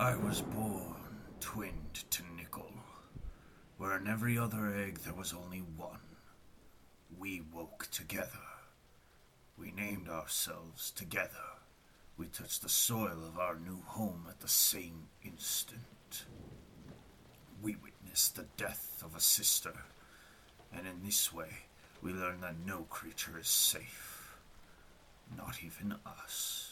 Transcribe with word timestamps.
I 0.00 0.16
was 0.16 0.40
born 0.40 0.96
twinned 1.40 2.04
to 2.08 2.22
Nicol, 2.34 2.72
where 3.76 3.98
in 3.98 4.06
every 4.06 4.38
other 4.38 4.74
egg 4.74 5.00
there 5.00 5.12
was 5.12 5.34
only 5.34 5.58
one. 5.76 6.00
We 7.18 7.42
woke 7.52 7.86
together. 7.92 8.48
We 9.58 9.72
named 9.72 10.08
ourselves 10.08 10.90
together. 10.90 11.44
We 12.16 12.28
touched 12.28 12.62
the 12.62 12.70
soil 12.70 13.18
of 13.28 13.38
our 13.38 13.56
new 13.56 13.82
home 13.84 14.24
at 14.26 14.40
the 14.40 14.48
same 14.48 15.08
instant. 15.22 16.24
We 17.60 17.76
witnessed 17.76 18.36
the 18.36 18.46
death 18.56 19.02
of 19.04 19.14
a 19.14 19.20
sister, 19.20 19.74
and 20.72 20.86
in 20.86 21.04
this 21.04 21.30
way 21.30 21.66
we 22.00 22.14
learned 22.14 22.42
that 22.42 22.66
no 22.66 22.86
creature 22.88 23.38
is 23.38 23.48
safe. 23.48 24.34
Not 25.36 25.58
even 25.62 25.94
us. 26.06 26.69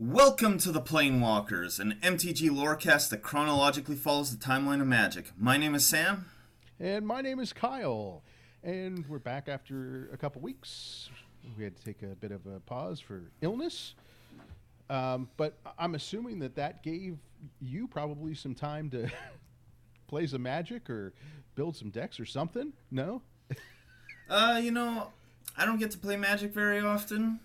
Welcome 0.00 0.58
to 0.58 0.72
the 0.72 0.80
Planewalkers, 0.80 1.78
an 1.78 1.98
MTG 2.02 2.50
lorecast 2.50 3.10
that 3.10 3.22
chronologically 3.22 3.94
follows 3.94 4.36
the 4.36 4.44
timeline 4.44 4.80
of 4.80 4.88
magic. 4.88 5.30
My 5.38 5.56
name 5.56 5.72
is 5.76 5.86
Sam. 5.86 6.26
And 6.80 7.06
my 7.06 7.20
name 7.20 7.38
is 7.38 7.52
Kyle. 7.52 8.24
And 8.64 9.06
we're 9.08 9.20
back 9.20 9.48
after 9.48 10.10
a 10.12 10.16
couple 10.16 10.42
weeks. 10.42 11.10
We 11.56 11.62
had 11.62 11.76
to 11.76 11.84
take 11.84 12.02
a 12.02 12.16
bit 12.16 12.32
of 12.32 12.44
a 12.44 12.58
pause 12.58 12.98
for 12.98 13.22
illness. 13.40 13.94
Um, 14.90 15.28
but 15.36 15.60
I'm 15.78 15.94
assuming 15.94 16.40
that 16.40 16.56
that 16.56 16.82
gave 16.82 17.16
you 17.60 17.86
probably 17.86 18.34
some 18.34 18.56
time 18.56 18.90
to 18.90 19.08
play 20.08 20.26
some 20.26 20.42
magic 20.42 20.90
or 20.90 21.12
build 21.54 21.76
some 21.76 21.90
decks 21.90 22.18
or 22.18 22.26
something. 22.26 22.72
No? 22.90 23.22
Uh, 24.28 24.58
you 24.60 24.72
know, 24.72 25.12
I 25.56 25.64
don't 25.64 25.78
get 25.78 25.92
to 25.92 25.98
play 25.98 26.16
magic 26.16 26.52
very 26.52 26.80
often. 26.80 27.38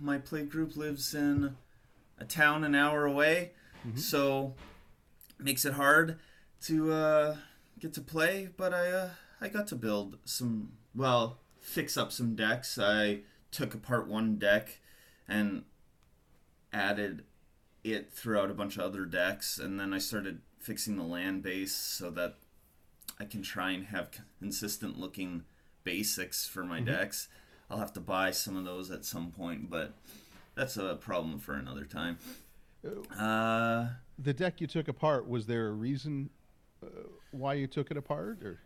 My 0.00 0.16
play 0.16 0.44
group 0.44 0.78
lives 0.78 1.14
in 1.14 1.56
a 2.20 2.24
town 2.24 2.62
an 2.62 2.74
hour 2.74 3.06
away, 3.06 3.52
so 3.96 4.54
makes 5.38 5.64
it 5.64 5.72
hard 5.72 6.18
to 6.62 6.92
uh, 6.92 7.36
get 7.78 7.94
to 7.94 8.00
play. 8.00 8.48
But 8.56 8.72
I 8.74 8.90
uh, 8.90 9.08
I 9.40 9.48
got 9.48 9.66
to 9.68 9.76
build 9.76 10.18
some, 10.24 10.72
well, 10.94 11.38
fix 11.60 11.96
up 11.96 12.12
some 12.12 12.34
decks. 12.36 12.78
I 12.78 13.20
took 13.50 13.74
apart 13.74 14.06
one 14.06 14.36
deck 14.36 14.78
and 15.26 15.64
added 16.72 17.24
it 17.82 18.12
throughout 18.12 18.50
a 18.50 18.54
bunch 18.54 18.76
of 18.76 18.82
other 18.82 19.06
decks, 19.06 19.58
and 19.58 19.80
then 19.80 19.94
I 19.94 19.98
started 19.98 20.42
fixing 20.58 20.96
the 20.96 21.02
land 21.02 21.42
base 21.42 21.74
so 21.74 22.10
that 22.10 22.36
I 23.18 23.24
can 23.24 23.42
try 23.42 23.70
and 23.70 23.86
have 23.86 24.10
consistent 24.38 24.98
looking 24.98 25.44
basics 25.82 26.46
for 26.46 26.64
my 26.64 26.80
decks. 26.80 27.28
I'll 27.70 27.78
have 27.78 27.94
to 27.94 28.00
buy 28.00 28.32
some 28.32 28.56
of 28.56 28.64
those 28.64 28.90
at 28.90 29.04
some 29.06 29.30
point, 29.30 29.70
but 29.70 29.94
that's 30.60 30.76
a 30.76 30.94
problem 30.96 31.38
for 31.38 31.54
another 31.54 31.86
time. 31.86 32.18
Uh, 33.18 33.88
The 34.18 34.34
deck 34.34 34.60
you 34.60 34.66
took 34.66 34.88
apart, 34.88 35.26
was 35.26 35.46
there 35.46 35.68
a 35.68 35.72
reason 35.72 36.28
uh, 36.84 36.86
why 37.30 37.54
you 37.54 37.66
took 37.66 37.90
it 37.90 37.96
apart? 37.96 38.42
Or 38.42 38.60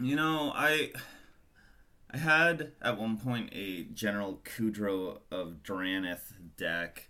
you 0.00 0.16
know, 0.16 0.52
I 0.52 0.90
I 2.12 2.16
had 2.18 2.72
at 2.82 2.98
one 2.98 3.16
point 3.16 3.50
a 3.52 3.84
General 3.84 4.40
Kudro 4.44 5.20
of 5.30 5.62
Drannith 5.62 6.32
deck, 6.56 7.08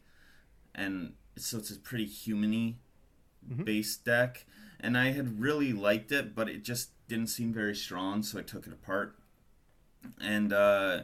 and 0.75 1.15
so 1.39 1.57
it's 1.57 1.71
a 1.71 1.79
pretty 1.79 2.07
humany 2.07 2.75
based 3.65 4.05
deck, 4.05 4.45
and 4.79 4.99
I 4.99 5.13
had 5.13 5.41
really 5.41 5.73
liked 5.73 6.13
it, 6.13 6.35
but 6.35 6.47
it 6.51 6.63
just 6.63 6.91
didn't 7.09 7.29
seem 7.29 7.55
very 7.55 7.75
strong, 7.75 8.23
so 8.23 8.39
I 8.39 8.43
took 8.43 8.67
it 8.67 8.73
apart. 8.73 9.17
And 10.21 10.53
uh, 10.53 11.03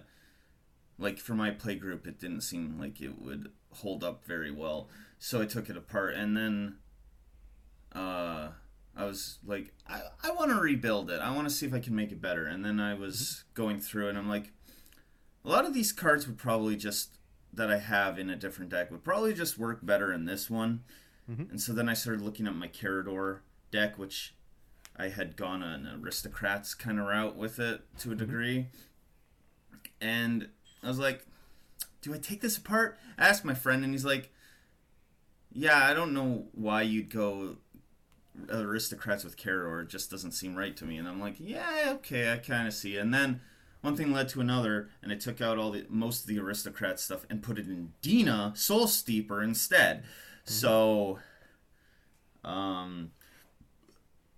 like 0.98 1.18
for 1.18 1.34
my 1.34 1.50
play 1.50 1.76
group, 1.76 2.06
it 2.06 2.18
didn't 2.18 2.42
seem 2.42 2.78
like 2.78 3.00
it 3.00 3.20
would 3.20 3.50
hold 3.72 4.02
up 4.02 4.24
very 4.24 4.50
well, 4.50 4.88
so 5.18 5.40
I 5.40 5.46
took 5.46 5.68
it 5.68 5.76
apart, 5.76 6.14
and 6.14 6.36
then 6.36 6.76
uh, 7.92 8.48
I 8.96 9.04
was 9.04 9.38
like, 9.44 9.74
I, 9.88 10.00
I 10.24 10.30
want 10.30 10.50
to 10.50 10.60
rebuild 10.60 11.10
it. 11.10 11.20
I 11.20 11.34
want 11.34 11.48
to 11.48 11.54
see 11.54 11.66
if 11.66 11.74
I 11.74 11.80
can 11.80 11.94
make 11.94 12.12
it 12.12 12.22
better. 12.22 12.46
And 12.46 12.64
then 12.64 12.80
I 12.80 12.94
was 12.94 13.16
mm-hmm. 13.16 13.62
going 13.62 13.80
through 13.80 14.08
and 14.08 14.16
I'm 14.16 14.28
like, 14.28 14.52
a 15.44 15.48
lot 15.48 15.66
of 15.66 15.74
these 15.74 15.92
cards 15.92 16.26
would 16.26 16.38
probably 16.38 16.76
just 16.76 17.18
that 17.52 17.70
I 17.70 17.78
have 17.78 18.18
in 18.18 18.28
a 18.28 18.36
different 18.36 18.70
deck 18.70 18.90
would 18.90 19.04
probably 19.04 19.32
just 19.32 19.58
work 19.58 19.84
better 19.84 20.12
in 20.12 20.24
this 20.24 20.50
one. 20.50 20.82
Mm-hmm. 21.30 21.50
And 21.50 21.60
so 21.60 21.72
then 21.72 21.88
I 21.88 21.94
started 21.94 22.22
looking 22.22 22.46
at 22.46 22.54
my 22.54 22.68
Karador 22.68 23.40
deck, 23.70 23.98
which 23.98 24.34
I 24.96 25.08
had 25.08 25.36
gone 25.36 25.62
an 25.62 26.00
aristocrats 26.02 26.74
kind 26.74 26.98
of 26.98 27.06
route 27.06 27.36
with 27.36 27.58
it 27.58 27.82
to 27.98 28.08
a 28.08 28.12
mm-hmm. 28.12 28.18
degree. 28.18 28.66
And 30.00 30.48
I 30.86 30.88
was 30.88 30.98
like, 31.00 31.26
do 32.00 32.14
I 32.14 32.18
take 32.18 32.40
this 32.40 32.56
apart? 32.56 32.98
I 33.18 33.26
asked 33.28 33.44
my 33.44 33.54
friend, 33.54 33.82
and 33.82 33.92
he's 33.92 34.04
like, 34.04 34.32
yeah, 35.52 35.84
I 35.84 35.94
don't 35.94 36.14
know 36.14 36.46
why 36.52 36.82
you'd 36.82 37.10
go 37.10 37.56
aristocrats 38.48 39.24
with 39.24 39.36
Karador. 39.36 39.82
It 39.82 39.88
just 39.88 40.10
doesn't 40.10 40.32
seem 40.32 40.54
right 40.54 40.76
to 40.76 40.84
me. 40.84 40.96
And 40.98 41.08
I'm 41.08 41.20
like, 41.20 41.36
yeah, 41.38 41.86
okay, 41.94 42.32
I 42.32 42.36
kind 42.36 42.68
of 42.68 42.74
see. 42.74 42.96
And 42.96 43.12
then 43.12 43.40
one 43.80 43.96
thing 43.96 44.12
led 44.12 44.28
to 44.30 44.40
another, 44.40 44.90
and 45.02 45.10
I 45.10 45.16
took 45.16 45.40
out 45.40 45.58
all 45.58 45.70
the 45.70 45.86
most 45.88 46.22
of 46.22 46.26
the 46.28 46.38
aristocrat 46.38 47.00
stuff 47.00 47.26
and 47.28 47.42
put 47.42 47.58
it 47.58 47.66
in 47.66 47.92
Dina 48.02 48.52
Soul 48.54 48.86
Steeper 48.86 49.42
instead. 49.42 50.04
So, 50.44 51.18
um, 52.44 53.10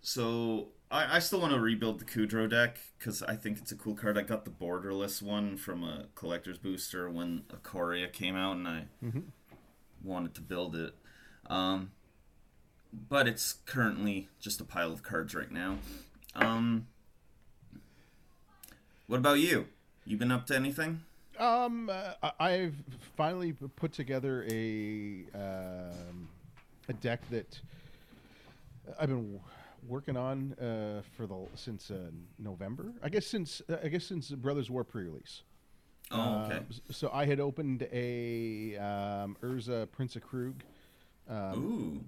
so 0.00 0.68
I, 0.90 1.16
I 1.16 1.18
still 1.18 1.40
want 1.40 1.52
to 1.52 1.60
rebuild 1.60 1.98
the 1.98 2.04
Kudro 2.04 2.48
deck 2.48 2.78
because 2.98 3.22
I 3.22 3.36
think 3.36 3.58
it's 3.58 3.72
a 3.72 3.76
cool 3.76 3.94
card. 3.94 4.16
I 4.16 4.22
got 4.22 4.44
the 4.44 4.50
borderless 4.50 5.20
one 5.22 5.56
from 5.56 5.84
a 5.84 6.06
collector's 6.14 6.58
booster 6.58 7.10
when 7.10 7.42
Ikoria 7.52 8.12
came 8.12 8.36
out, 8.36 8.56
and 8.56 8.66
I 8.68 8.84
wanted 10.02 10.34
to 10.36 10.40
build 10.40 10.74
it. 10.76 10.94
Um, 11.46 11.90
but 13.08 13.28
it's 13.28 13.56
currently 13.66 14.28
just 14.40 14.60
a 14.60 14.64
pile 14.64 14.92
of 14.92 15.02
cards 15.02 15.34
right 15.34 15.50
now. 15.50 15.76
Um, 16.34 16.86
what 19.06 19.18
about 19.18 19.40
you? 19.40 19.66
You 20.06 20.16
been 20.16 20.32
up 20.32 20.46
to 20.46 20.56
anything? 20.56 21.02
Um, 21.38 21.90
uh, 21.90 22.14
I- 22.22 22.32
I've 22.40 22.74
finally 23.16 23.52
put 23.52 23.92
together 23.92 24.44
a 24.50 25.24
um, 25.34 26.28
a 26.88 26.92
deck 26.94 27.20
that 27.30 27.60
I've 28.98 29.08
been 29.08 29.38
working 29.88 30.16
on 30.16 30.52
uh, 30.54 31.02
for 31.16 31.26
the 31.26 31.36
since 31.54 31.90
uh, 31.90 32.10
November. 32.38 32.92
I 33.02 33.08
guess 33.08 33.26
since 33.26 33.62
uh, 33.68 33.76
I 33.82 33.88
guess 33.88 34.04
since 34.04 34.30
Brothers 34.30 34.70
War 34.70 34.84
pre-release. 34.84 35.42
Oh, 36.10 36.44
okay. 36.46 36.56
Uh, 36.56 36.60
so 36.92 37.10
I 37.12 37.26
had 37.26 37.40
opened 37.40 37.86
a 37.92 38.76
um, 38.78 39.36
Urza 39.42 39.90
Prince 39.90 40.16
of 40.16 40.22
Kroog 40.28 40.54
Ooh. 41.30 42.00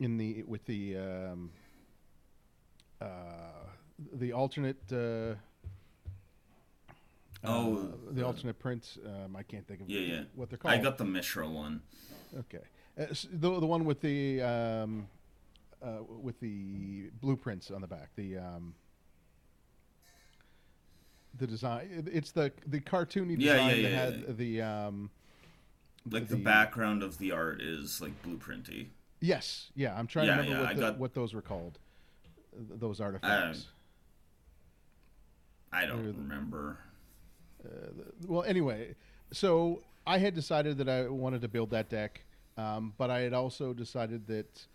in 0.00 0.16
the 0.16 0.42
with 0.44 0.64
the 0.66 0.96
um, 0.96 1.50
uh, 3.00 3.06
the 4.14 4.32
alternate. 4.32 4.80
Uh, 4.92 5.34
Oh, 7.44 7.88
the 8.10 8.26
alternate 8.26 8.58
print. 8.58 8.98
Um, 9.06 9.36
I 9.36 9.44
can't 9.44 9.64
think 9.64 9.80
of 9.82 9.88
Yeah, 9.88 10.00
yeah. 10.00 10.22
what 10.34 10.48
they're 10.50 10.58
called. 10.58 10.74
I 10.74 10.78
got 10.78 10.98
the 10.98 11.04
Mishra 11.04 11.48
one. 11.48 11.82
Okay, 12.36 12.64
uh, 12.98 13.02
s- 13.10 13.28
the 13.32 13.60
the 13.60 13.66
one 13.66 13.84
with 13.84 14.00
the 14.00 14.42
um, 14.42 15.06
uh, 15.82 16.02
with 16.02 16.38
the 16.40 17.10
blueprints 17.20 17.70
on 17.70 17.80
the 17.80 17.86
back. 17.86 18.10
The 18.16 18.38
um, 18.38 18.74
the 21.38 21.46
design. 21.46 21.88
it- 21.90 22.08
It's 22.12 22.32
the 22.32 22.52
the 22.66 22.80
cartoony 22.80 23.36
Yeah, 23.38 23.52
design 23.54 23.68
yeah, 23.70 23.74
yeah, 23.74 23.82
that 23.82 23.90
yeah. 24.20 24.26
had 24.26 24.36
the 24.38 24.62
um, 24.62 25.10
Like 26.10 26.28
the, 26.28 26.36
The- 26.36 26.42
background 26.42 27.02
of 27.02 27.18
the 27.18 27.32
art 27.32 27.60
is 27.60 28.00
like 28.00 28.20
blueprinty. 28.22 28.88
yes, 29.20 29.70
yeah. 29.74 29.96
I'm 29.98 30.06
trying 30.06 30.26
to 30.28 30.32
remember 30.32 30.60
what, 30.64 30.74
the, 30.76 30.80
got- 30.80 30.98
what 30.98 31.14
those 31.14 31.34
were 31.34 31.42
called. 31.42 31.78
Those 32.56 33.00
artifacts. 33.00 33.66
I 35.72 35.86
don't 35.86 36.02
They're 36.02 36.12
the- 36.12 36.18
remember. 36.18 36.78
well, 38.26 38.42
anyway, 38.44 38.94
so 39.32 39.82
I 40.06 40.18
had 40.18 40.34
decided 40.34 40.78
that 40.78 40.88
I 40.88 41.08
wanted 41.08 41.42
to 41.42 41.48
build 41.48 41.70
that 41.70 41.88
deck, 41.90 42.22
um, 42.56 42.94
but 42.96 43.10
I 43.10 43.20
had 43.20 43.34
also 43.34 43.74
decided 43.74 44.26
that 44.28 44.66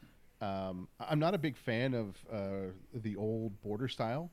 um, 0.44 0.88
I'm 1.00 1.20
not 1.20 1.34
a 1.34 1.38
big 1.38 1.56
fan 1.58 1.94
of 1.94 2.18
uh, 2.32 2.72
the 2.94 3.16
old 3.16 3.62
border 3.62 3.88
style, 3.88 4.30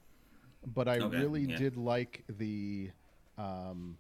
but 0.66 0.88
I 0.88 0.98
Okay, 0.98 1.16
really 1.18 1.42
yeah. 1.42 1.56
did 1.56 1.76
like 1.76 2.24
the 2.28 2.90
um, 3.38 3.96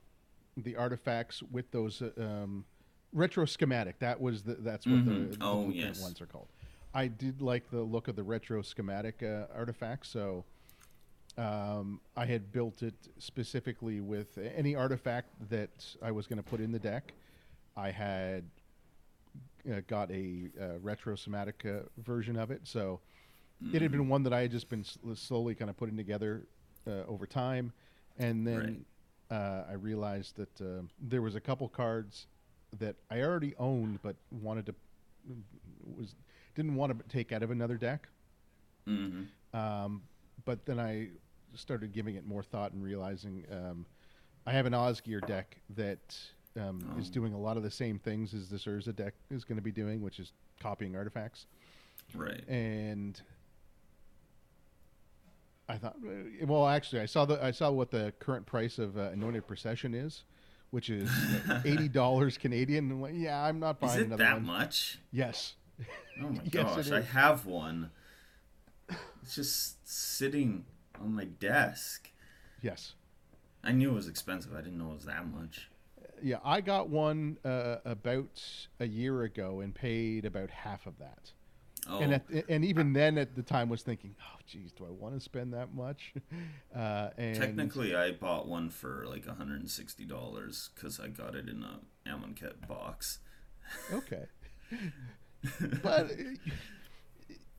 the 0.56 0.76
artifacts 0.76 1.42
with 1.42 1.70
those 1.70 2.02
uh, 2.02 2.10
um, 2.18 2.64
retro 3.12 3.44
schematic. 3.46 3.98
That 4.00 4.20
was 4.20 4.42
the, 4.42 4.54
that's 4.56 4.86
what 4.86 5.04
the, 5.04 5.36
the 5.36 5.36
Oh, 5.40 5.70
yes. 5.70 6.00
ones 6.02 6.20
are 6.20 6.26
called. 6.26 6.48
I 6.92 7.06
did 7.06 7.40
like 7.40 7.70
the 7.70 7.82
look 7.82 8.08
of 8.08 8.16
the 8.16 8.22
retro 8.24 8.62
schematic 8.62 9.22
uh, 9.22 9.46
artifacts, 9.54 10.08
so 10.08 10.44
um, 11.38 12.00
I 12.16 12.26
had 12.26 12.50
built 12.52 12.82
it 12.82 12.94
specifically 13.18 14.00
with 14.00 14.36
any 14.38 14.74
artifact 14.74 15.28
that 15.48 15.70
I 16.02 16.10
was 16.10 16.26
going 16.26 16.38
to 16.38 16.42
put 16.42 16.60
in 16.60 16.72
the 16.72 16.78
deck. 16.80 17.14
I 17.76 17.90
had 17.92 18.44
uh, 19.70 19.80
got 19.86 20.10
a 20.10 20.50
uh, 20.60 20.78
retro 20.80 21.16
schematic 21.16 21.64
uh, 21.66 21.80
version 21.98 22.36
of 22.36 22.50
it, 22.50 22.62
so 22.66 23.00
it 23.72 23.82
had 23.82 23.90
been 23.92 24.08
one 24.08 24.22
that 24.24 24.32
I 24.32 24.42
had 24.42 24.50
just 24.50 24.68
been 24.68 24.84
slowly 25.14 25.54
kind 25.54 25.70
of 25.70 25.76
putting 25.76 25.96
together 25.96 26.46
uh, 26.86 27.04
over 27.06 27.26
time, 27.26 27.72
and 28.18 28.46
then 28.46 28.84
Right. 29.30 29.38
uh, 29.38 29.64
I 29.70 29.74
realized 29.74 30.36
that 30.36 30.60
uh, 30.60 30.82
there 30.98 31.22
was 31.22 31.34
a 31.34 31.40
couple 31.40 31.68
cards 31.68 32.26
that 32.78 32.96
I 33.10 33.20
already 33.22 33.54
owned, 33.56 34.00
but 34.02 34.16
wanted 34.30 34.66
to 34.66 34.74
was 35.84 36.14
didn't 36.54 36.74
want 36.74 36.98
to 36.98 37.08
take 37.08 37.32
out 37.32 37.42
of 37.42 37.50
another 37.50 37.76
deck. 37.76 38.08
hmm 38.86 39.22
Um, 39.52 40.02
but 40.44 40.64
then 40.66 40.78
I 40.80 41.08
started 41.54 41.92
giving 41.92 42.14
it 42.14 42.24
more 42.26 42.42
thought 42.42 42.72
and 42.72 42.82
realizing 42.82 43.44
um, 43.50 43.86
I 44.46 44.52
have 44.52 44.66
an 44.66 44.72
Osgir 44.72 45.24
deck 45.24 45.60
that 45.70 46.16
um, 46.58 46.96
is 46.98 47.08
Oh. 47.08 47.12
doing 47.12 47.32
a 47.32 47.38
lot 47.38 47.56
of 47.56 47.62
the 47.62 47.70
same 47.70 47.98
things 47.98 48.34
as 48.34 48.48
this 48.50 48.64
Urza 48.64 48.94
deck 48.94 49.14
is 49.30 49.44
going 49.44 49.56
to 49.56 49.62
be 49.62 49.72
doing, 49.72 50.00
which 50.02 50.18
is 50.18 50.32
copying 50.60 50.96
artifacts. 50.96 51.46
Right. 52.14 52.46
And 52.48 53.20
I 55.68 55.78
thought, 55.78 55.96
uh, 56.04 56.46
well, 56.46 56.66
actually, 56.66 57.00
I 57.00 57.06
saw 57.06 57.24
the 57.24 57.42
I 57.42 57.52
saw 57.52 57.70
what 57.70 57.90
the 57.92 58.12
current 58.18 58.46
price 58.46 58.78
of 58.78 58.98
uh, 58.98 59.10
Anointed 59.12 59.46
Procession 59.46 59.94
is, 59.94 60.24
which 60.70 60.90
is 60.90 61.08
like 61.46 61.64
eighty 61.64 61.88
dollars 61.88 62.36
Canadian. 62.36 62.90
And 62.90 63.00
like, 63.02 63.14
yeah, 63.14 63.40
I'm 63.44 63.60
not 63.60 63.76
Is 63.76 63.88
buying 63.88 64.00
it 64.00 64.06
another 64.06 64.24
that 64.24 64.34
one. 64.34 64.46
much? 64.46 64.98
Yes. 65.12 65.54
Oh 66.20 66.28
my 66.30 66.40
Yes, 66.52 66.52
gosh, 66.52 66.90
I 66.90 67.00
have 67.02 67.46
one. 67.46 67.90
It's 69.22 69.34
just 69.36 69.86
sitting 69.88 70.64
on 71.00 71.14
my 71.14 71.24
desk. 71.24 72.10
Yes. 72.62 72.94
I 73.62 73.70
knew 73.70 73.90
it 73.90 73.94
was 73.94 74.08
expensive. 74.08 74.52
I 74.54 74.62
didn't 74.62 74.78
know 74.78 74.90
it 74.90 74.94
was 74.94 75.04
that 75.04 75.26
much. 75.28 75.68
Yeah, 76.22 76.38
I 76.44 76.60
got 76.60 76.88
one 76.88 77.38
uh, 77.44 77.76
about 77.84 78.42
a 78.78 78.86
year 78.86 79.22
ago 79.22 79.60
and 79.60 79.74
paid 79.74 80.24
about 80.24 80.50
half 80.50 80.86
of 80.86 80.98
that. 80.98 81.32
Oh, 81.88 81.98
And 82.00 82.12
at, 82.14 82.24
and 82.48 82.62
even 82.64 82.92
then, 82.92 83.16
at 83.16 83.34
the 83.34 83.42
time, 83.42 83.68
was 83.70 83.82
thinking, 83.82 84.14
oh, 84.20 84.38
geez, 84.46 84.70
do 84.70 84.84
I 84.84 84.90
want 84.90 85.14
to 85.14 85.20
spend 85.20 85.52
that 85.54 85.74
much? 85.74 86.14
Uh, 86.76 87.10
and 87.18 87.34
technically, 87.36 87.96
I 87.96 88.12
bought 88.12 88.46
one 88.46 88.70
for 88.70 89.04
like 89.08 89.26
$160 89.26 90.68
because 90.74 91.00
I 91.00 91.08
got 91.08 91.34
it 91.34 91.48
in 91.48 91.64
a 91.64 91.80
Amonkhet 92.08 92.68
box. 92.68 93.18
okay, 93.92 94.26
but 95.82 96.10
uh, 96.12 96.14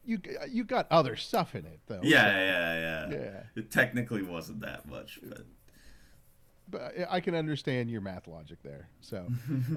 you 0.06 0.20
you 0.50 0.64
got 0.64 0.88
other 0.90 1.18
stuff 1.18 1.56
in 1.56 1.66
it 1.66 1.82
though. 1.88 2.00
Yeah, 2.04 2.24
so- 2.24 2.38
yeah, 2.38 2.80
yeah. 2.80 3.18
Yeah. 3.20 3.44
It 3.58 3.70
technically 3.72 4.22
wasn't 4.24 4.62
that 4.62 4.88
much, 4.88 5.20
but 5.24 5.46
I 7.10 7.20
can 7.20 7.36
understand 7.36 7.90
your 7.90 8.02
math 8.02 8.28
logic 8.28 8.60
there. 8.64 8.88
So, 9.02 9.28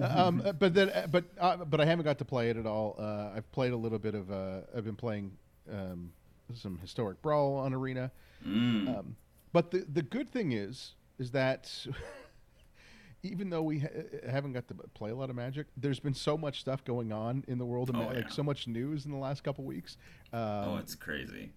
um, 0.02 0.42
but 0.58 0.74
then, 0.74 0.90
but 1.10 1.24
uh, 1.38 1.56
but 1.64 1.80
I 1.80 1.84
haven't 1.84 2.04
got 2.04 2.18
to 2.18 2.24
play 2.24 2.50
it 2.50 2.56
at 2.56 2.66
all. 2.66 2.96
Uh, 2.98 3.36
I've 3.36 3.50
played 3.52 3.72
a 3.72 3.76
little 3.76 3.98
bit 3.98 4.14
of. 4.14 4.30
Uh, 4.30 4.60
I've 4.76 4.84
been 4.84 4.96
playing 4.96 5.32
um, 5.72 6.12
some 6.54 6.78
historic 6.78 7.20
brawl 7.22 7.56
on 7.56 7.72
Arena. 7.74 8.10
mm, 8.46 8.98
Um, 8.98 9.16
but 9.52 9.70
the 9.70 9.84
the 9.92 10.02
good 10.02 10.30
thing 10.32 10.52
is 10.52 10.94
is 11.18 11.30
that 11.30 11.70
even 13.22 13.48
though 13.50 13.62
we 13.62 13.78
ha- 13.80 13.88
haven't 14.28 14.52
got 14.52 14.68
to 14.68 14.74
play 14.94 15.10
a 15.10 15.14
lot 15.14 15.30
of 15.30 15.36
Magic, 15.36 15.66
there's 15.76 16.00
been 16.00 16.12
so 16.14 16.36
much 16.36 16.60
stuff 16.60 16.84
going 16.84 17.12
on 17.12 17.44
in 17.48 17.58
the 17.58 17.64
world 17.64 17.88
of 17.88 17.96
Oh, 17.96 18.00
Ma- 18.00 18.06
like 18.08 18.30
so 18.30 18.42
much 18.42 18.66
news 18.68 19.06
in 19.06 19.10
the 19.12 19.16
last 19.18 19.42
couple 19.44 19.64
weeks. 19.64 19.96
Um, 20.32 20.40
oh, 20.40 20.76
it's 20.78 20.94
crazy. 20.94 21.52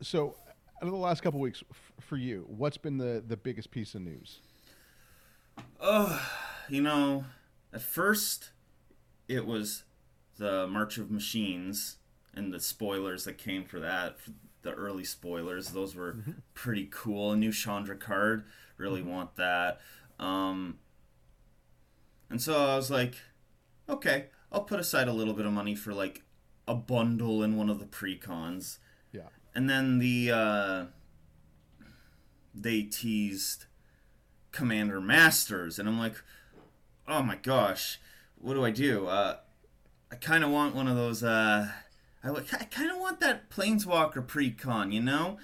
so 0.00 0.36
out 0.82 0.86
of 0.88 0.92
the 0.92 0.98
last 0.98 1.22
couple 1.22 1.38
weeks 1.38 1.62
f- 1.70 1.92
for 2.00 2.16
you, 2.16 2.44
what's 2.48 2.76
been 2.76 2.98
the 2.98 3.22
the 3.26 3.36
biggest 3.36 3.70
piece 3.70 3.94
of 3.94 4.02
news? 4.02 4.40
Oh, 5.80 6.20
you 6.68 6.82
know, 6.82 7.24
at 7.72 7.82
first 7.82 8.50
it 9.28 9.46
was 9.46 9.84
the 10.38 10.66
March 10.66 10.98
of 10.98 11.10
Machines 11.10 11.98
and 12.34 12.52
the 12.52 12.58
spoilers 12.60 13.24
that 13.24 13.38
came 13.38 13.64
for 13.64 13.78
that, 13.78 14.18
for 14.18 14.32
the 14.62 14.72
early 14.72 15.04
spoilers. 15.04 15.68
Those 15.68 15.94
were 15.94 16.18
pretty 16.54 16.88
cool. 16.90 17.32
A 17.32 17.36
new 17.36 17.52
Chandra 17.52 17.96
card, 17.96 18.44
really 18.76 19.02
want 19.02 19.36
that. 19.36 19.80
Um, 20.18 20.78
and 22.28 22.42
so 22.42 22.54
I 22.54 22.76
was 22.76 22.90
like, 22.90 23.16
okay, 23.88 24.26
I'll 24.50 24.64
put 24.64 24.80
aside 24.80 25.06
a 25.06 25.12
little 25.12 25.34
bit 25.34 25.46
of 25.46 25.52
money 25.52 25.74
for 25.76 25.94
like 25.94 26.22
a 26.66 26.74
bundle 26.74 27.42
in 27.42 27.56
one 27.56 27.68
of 27.68 27.78
the 27.78 27.86
precons. 27.86 28.78
Yeah. 28.78 28.91
And 29.54 29.68
then 29.68 29.98
the 29.98 30.30
uh, 30.30 30.84
they 32.54 32.82
teased 32.82 33.66
Commander 34.50 35.00
Masters, 35.00 35.78
and 35.78 35.88
I'm 35.88 35.98
like, 35.98 36.22
oh 37.06 37.22
my 37.22 37.36
gosh, 37.36 38.00
what 38.38 38.54
do 38.54 38.64
I 38.64 38.70
do? 38.70 39.06
Uh, 39.06 39.36
I 40.10 40.16
kind 40.16 40.44
of 40.44 40.50
want 40.50 40.74
one 40.74 40.88
of 40.88 40.96
those. 40.96 41.22
Uh, 41.22 41.68
I, 42.24 42.30
I 42.30 42.64
kind 42.64 42.90
of 42.90 42.98
want 42.98 43.20
that 43.20 43.50
Planeswalker 43.50 44.26
precon, 44.26 44.92
you 44.92 45.02
know. 45.02 45.38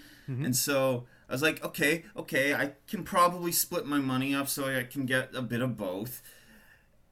And 0.45 0.57
so 0.57 1.07
I 1.29 1.33
was 1.33 1.43
like, 1.43 1.65
okay, 1.65 2.05
okay, 2.17 2.55
I 2.55 2.73
can 2.87 3.03
probably 3.03 3.51
split 3.51 3.87
my 3.87 3.99
money 3.99 4.35
up 4.35 4.49
so 4.49 4.67
I 4.67 4.83
can 4.83 5.07
get 5.07 5.35
a 5.35 5.43
bit 5.43 5.63
of 5.63 5.77
both. 5.77 6.23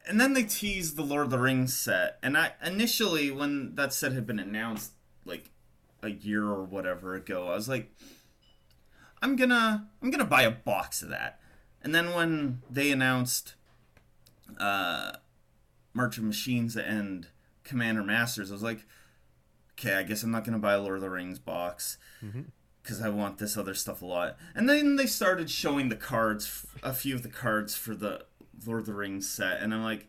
And 0.07 0.21
then 0.21 0.35
they 0.35 0.45
teased 0.45 0.97
the 0.97 1.03
Lord 1.03 1.25
of 1.25 1.31
the 1.31 1.39
Rings 1.39 1.75
set, 1.75 2.19
and 2.23 2.37
I 2.37 2.53
initially 2.65 3.31
when 3.31 3.75
that 3.75 3.93
set 3.93 4.13
had 4.13 4.27
been 4.27 4.39
announced, 4.39 4.93
like 5.25 5.51
a 6.07 6.11
year 6.11 6.45
or 6.45 6.65
whatever 6.65 7.15
ago, 7.15 7.49
I 7.49 7.55
was 7.55 7.69
like, 7.69 7.93
I'm 9.23 9.37
gonna 9.37 9.89
I'm 10.03 10.11
gonna 10.11 10.25
buy 10.25 10.43
a 10.43 10.51
box 10.51 11.03
of 11.03 11.09
that. 11.11 11.41
And 11.83 11.95
then 11.95 12.15
when 12.15 12.63
they 12.71 12.91
announced 12.91 13.55
uh, 14.59 15.13
March 15.93 16.19
of 16.19 16.25
Machines 16.25 16.77
and 16.77 17.29
Commander 17.65 18.03
Masters, 18.03 18.51
I 18.51 18.55
was 18.55 18.63
like, 18.63 18.85
okay, 19.73 19.95
I 19.95 20.03
guess 20.03 20.23
I'm 20.23 20.31
not 20.31 20.45
gonna 20.45 20.59
buy 20.59 20.75
a 20.75 20.81
Lord 20.81 20.97
of 20.97 21.03
the 21.03 21.11
Rings 21.11 21.39
box 21.39 21.99
because 22.83 23.01
I 23.03 23.09
want 23.09 23.39
this 23.39 23.57
other 23.57 23.75
stuff 23.75 24.03
a 24.03 24.07
lot. 24.07 24.37
And 24.55 24.69
then 24.69 24.97
they 24.97 25.07
started 25.07 25.51
showing 25.51 25.89
the 25.89 25.97
cards, 25.97 26.67
a 26.83 26.93
few 26.93 27.15
of 27.15 27.23
the 27.23 27.29
cards 27.29 27.75
for 27.75 27.95
the 27.95 28.25
Lord 28.65 28.81
of 28.81 28.87
the 28.87 28.95
Rings 28.95 29.29
set, 29.29 29.61
and 29.61 29.75
I'm 29.75 29.83
like, 29.83 30.09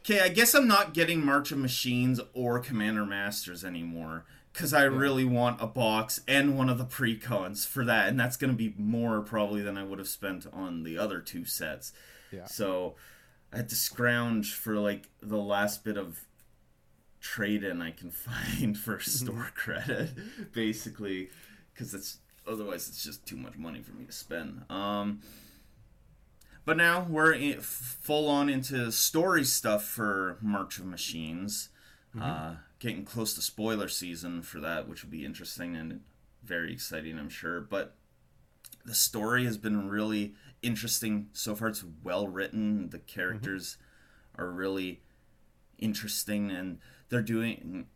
okay, 0.00 0.20
I 0.20 0.28
guess 0.28 0.54
I'm 0.54 0.66
not 0.66 0.94
getting 0.94 1.24
March 1.24 1.52
of 1.52 1.58
Machines 1.58 2.20
or 2.34 2.58
Commander 2.58 3.06
Masters 3.06 3.64
anymore 3.64 4.24
because 4.52 4.74
I 4.74 4.84
really 4.84 5.24
want 5.24 5.62
a 5.62 5.66
box 5.66 6.20
and 6.28 6.58
one 6.58 6.68
of 6.68 6.78
the 6.78 6.84
precons 6.84 7.66
for 7.66 7.84
that, 7.84 8.08
and 8.08 8.20
that's 8.20 8.36
going 8.36 8.50
to 8.50 8.56
be 8.56 8.74
more 8.76 9.20
probably 9.20 9.62
than 9.62 9.78
I 9.78 9.84
would 9.84 9.98
have 9.98 10.08
spent 10.08 10.46
on 10.52 10.82
the 10.82 10.98
other 10.98 11.20
two 11.20 11.44
sets. 11.44 11.92
Yeah. 12.30 12.44
So 12.44 12.94
I 13.52 13.58
had 13.58 13.68
to 13.70 13.74
scrounge 13.74 14.54
for 14.54 14.76
like 14.76 15.08
the 15.22 15.38
last 15.38 15.84
bit 15.84 15.96
of 15.96 16.26
trade 17.20 17.64
in 17.64 17.80
I 17.80 17.92
can 17.92 18.10
find 18.10 18.76
for 18.76 19.00
store 19.00 19.50
credit, 19.54 20.10
basically, 20.52 21.30
because 21.72 21.94
it's 21.94 22.18
otherwise 22.46 22.88
it's 22.88 23.04
just 23.04 23.26
too 23.26 23.36
much 23.36 23.56
money 23.56 23.80
for 23.80 23.92
me 23.92 24.04
to 24.04 24.12
spend. 24.12 24.64
Um, 24.68 25.20
but 26.64 26.76
now 26.76 27.06
we're 27.08 27.32
in, 27.32 27.60
full 27.60 28.28
on 28.28 28.48
into 28.48 28.92
story 28.92 29.44
stuff 29.44 29.84
for 29.84 30.38
March 30.40 30.78
of 30.78 30.84
Machines. 30.84 31.70
Uh, 32.20 32.56
getting 32.82 33.04
close 33.04 33.32
to 33.32 33.40
spoiler 33.40 33.86
season 33.86 34.42
for 34.42 34.58
that, 34.58 34.88
which 34.88 35.04
will 35.04 35.10
be 35.10 35.24
interesting 35.24 35.76
and 35.76 36.00
very 36.42 36.72
exciting, 36.72 37.16
I'm 37.16 37.28
sure. 37.28 37.60
But 37.60 37.94
the 38.84 38.94
story 38.94 39.44
has 39.44 39.56
been 39.56 39.88
really 39.88 40.34
interesting 40.62 41.28
so 41.32 41.54
far. 41.54 41.68
It's 41.68 41.84
well 42.02 42.26
written. 42.26 42.90
The 42.90 42.98
mm-hmm. 42.98 43.06
characters 43.06 43.76
are 44.36 44.50
really 44.50 45.00
interesting, 45.78 46.50
and 46.50 46.78
they're 47.08 47.22
doing 47.22 47.86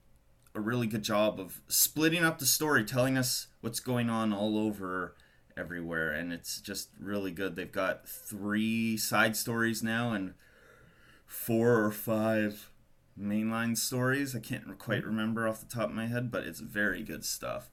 a 0.55 0.61
really 0.61 0.87
good 0.87 1.03
job 1.03 1.41
of 1.41 1.61
splitting 1.67 2.25
up 2.25 2.39
the 2.39 2.47
story, 2.47 2.85
telling 2.85 3.19
us 3.19 3.49
what's 3.63 3.81
going 3.81 4.09
on 4.09 4.33
all 4.33 4.57
over 4.57 5.17
everywhere, 5.57 6.13
and 6.13 6.33
it's 6.33 6.61
just 6.61 6.91
really 7.01 7.33
good. 7.33 7.57
They've 7.57 7.73
got 7.73 8.09
three 8.09 8.97
side 8.97 9.37
stories 9.37 9.83
now 9.83 10.13
and 10.13 10.35
four 11.27 11.85
or 11.85 11.91
five 11.91 12.71
mainline 13.21 13.77
stories. 13.77 14.35
I 14.35 14.41
can't 14.41 14.79
quite 14.79 15.05
remember 15.05 15.49
off 15.49 15.61
the 15.61 15.67
top 15.67 15.89
of 15.89 15.95
my 15.95 16.07
head, 16.07 16.31
but 16.31 16.45
it's 16.45 16.61
very 16.61 17.03
good 17.03 17.25
stuff. 17.25 17.69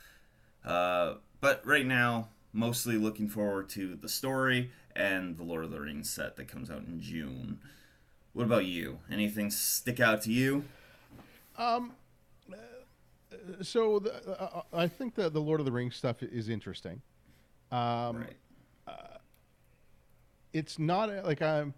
Uh, 0.63 1.15
but 1.41 1.65
right 1.65 1.85
now, 1.85 2.29
mostly 2.53 2.97
looking 2.97 3.27
forward 3.27 3.69
to 3.69 3.95
the 3.95 4.07
story 4.09 4.71
and 4.95 5.37
the 5.37 5.43
Lord 5.43 5.65
of 5.65 5.71
the 5.71 5.79
Rings 5.81 6.09
set 6.09 6.35
that 6.37 6.47
comes 6.47 6.69
out 6.69 6.83
in 6.85 7.01
June. 7.01 7.59
What 8.33 8.45
about 8.45 8.65
you? 8.65 8.99
Anything 9.11 9.51
stick 9.51 9.99
out 9.99 10.21
to 10.23 10.31
you? 10.31 10.63
Um, 11.57 11.93
So 13.61 13.99
the, 13.99 14.39
uh, 14.41 14.61
I 14.73 14.87
think 14.87 15.15
that 15.15 15.33
the 15.33 15.41
Lord 15.41 15.59
of 15.59 15.65
the 15.65 15.71
Rings 15.71 15.95
stuff 15.95 16.21
is 16.23 16.49
interesting. 16.49 17.01
Um, 17.71 18.17
right. 18.17 18.35
it's 20.53 20.77
not 20.77 21.09
uh, 21.09 21.23
like 21.25 21.41
I'm, 21.41 21.73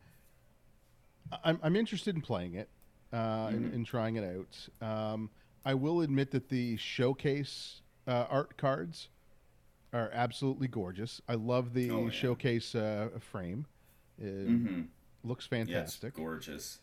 I'm 1.43 1.59
I'm 1.63 1.75
interested 1.75 2.15
in 2.15 2.21
playing 2.21 2.55
it, 2.55 2.69
uh, 3.13 3.47
and, 3.51 3.73
and 3.73 3.85
trying 3.85 4.15
it 4.15 4.23
out. 4.23 4.87
Um, 4.87 5.29
I 5.63 5.73
will 5.73 6.01
admit 6.01 6.31
that 6.31 6.49
the 6.49 6.77
showcase 6.77 7.81
uh, 8.07 8.25
art 8.29 8.57
cards 8.57 9.09
are 9.93 10.09
absolutely 10.13 10.67
gorgeous. 10.67 11.21
I 11.27 11.35
love 11.35 11.73
the 11.73 11.89
Oh, 11.91 12.05
yeah. 12.05 12.09
showcase 12.11 12.75
uh, 12.75 13.09
frame. 13.19 13.65
It 14.19 14.47
Mm-hmm. 14.47 14.81
looks 15.23 15.47
Yeah, 15.51 15.57
fantastic. 15.65 16.13
gorgeous. 16.15 16.79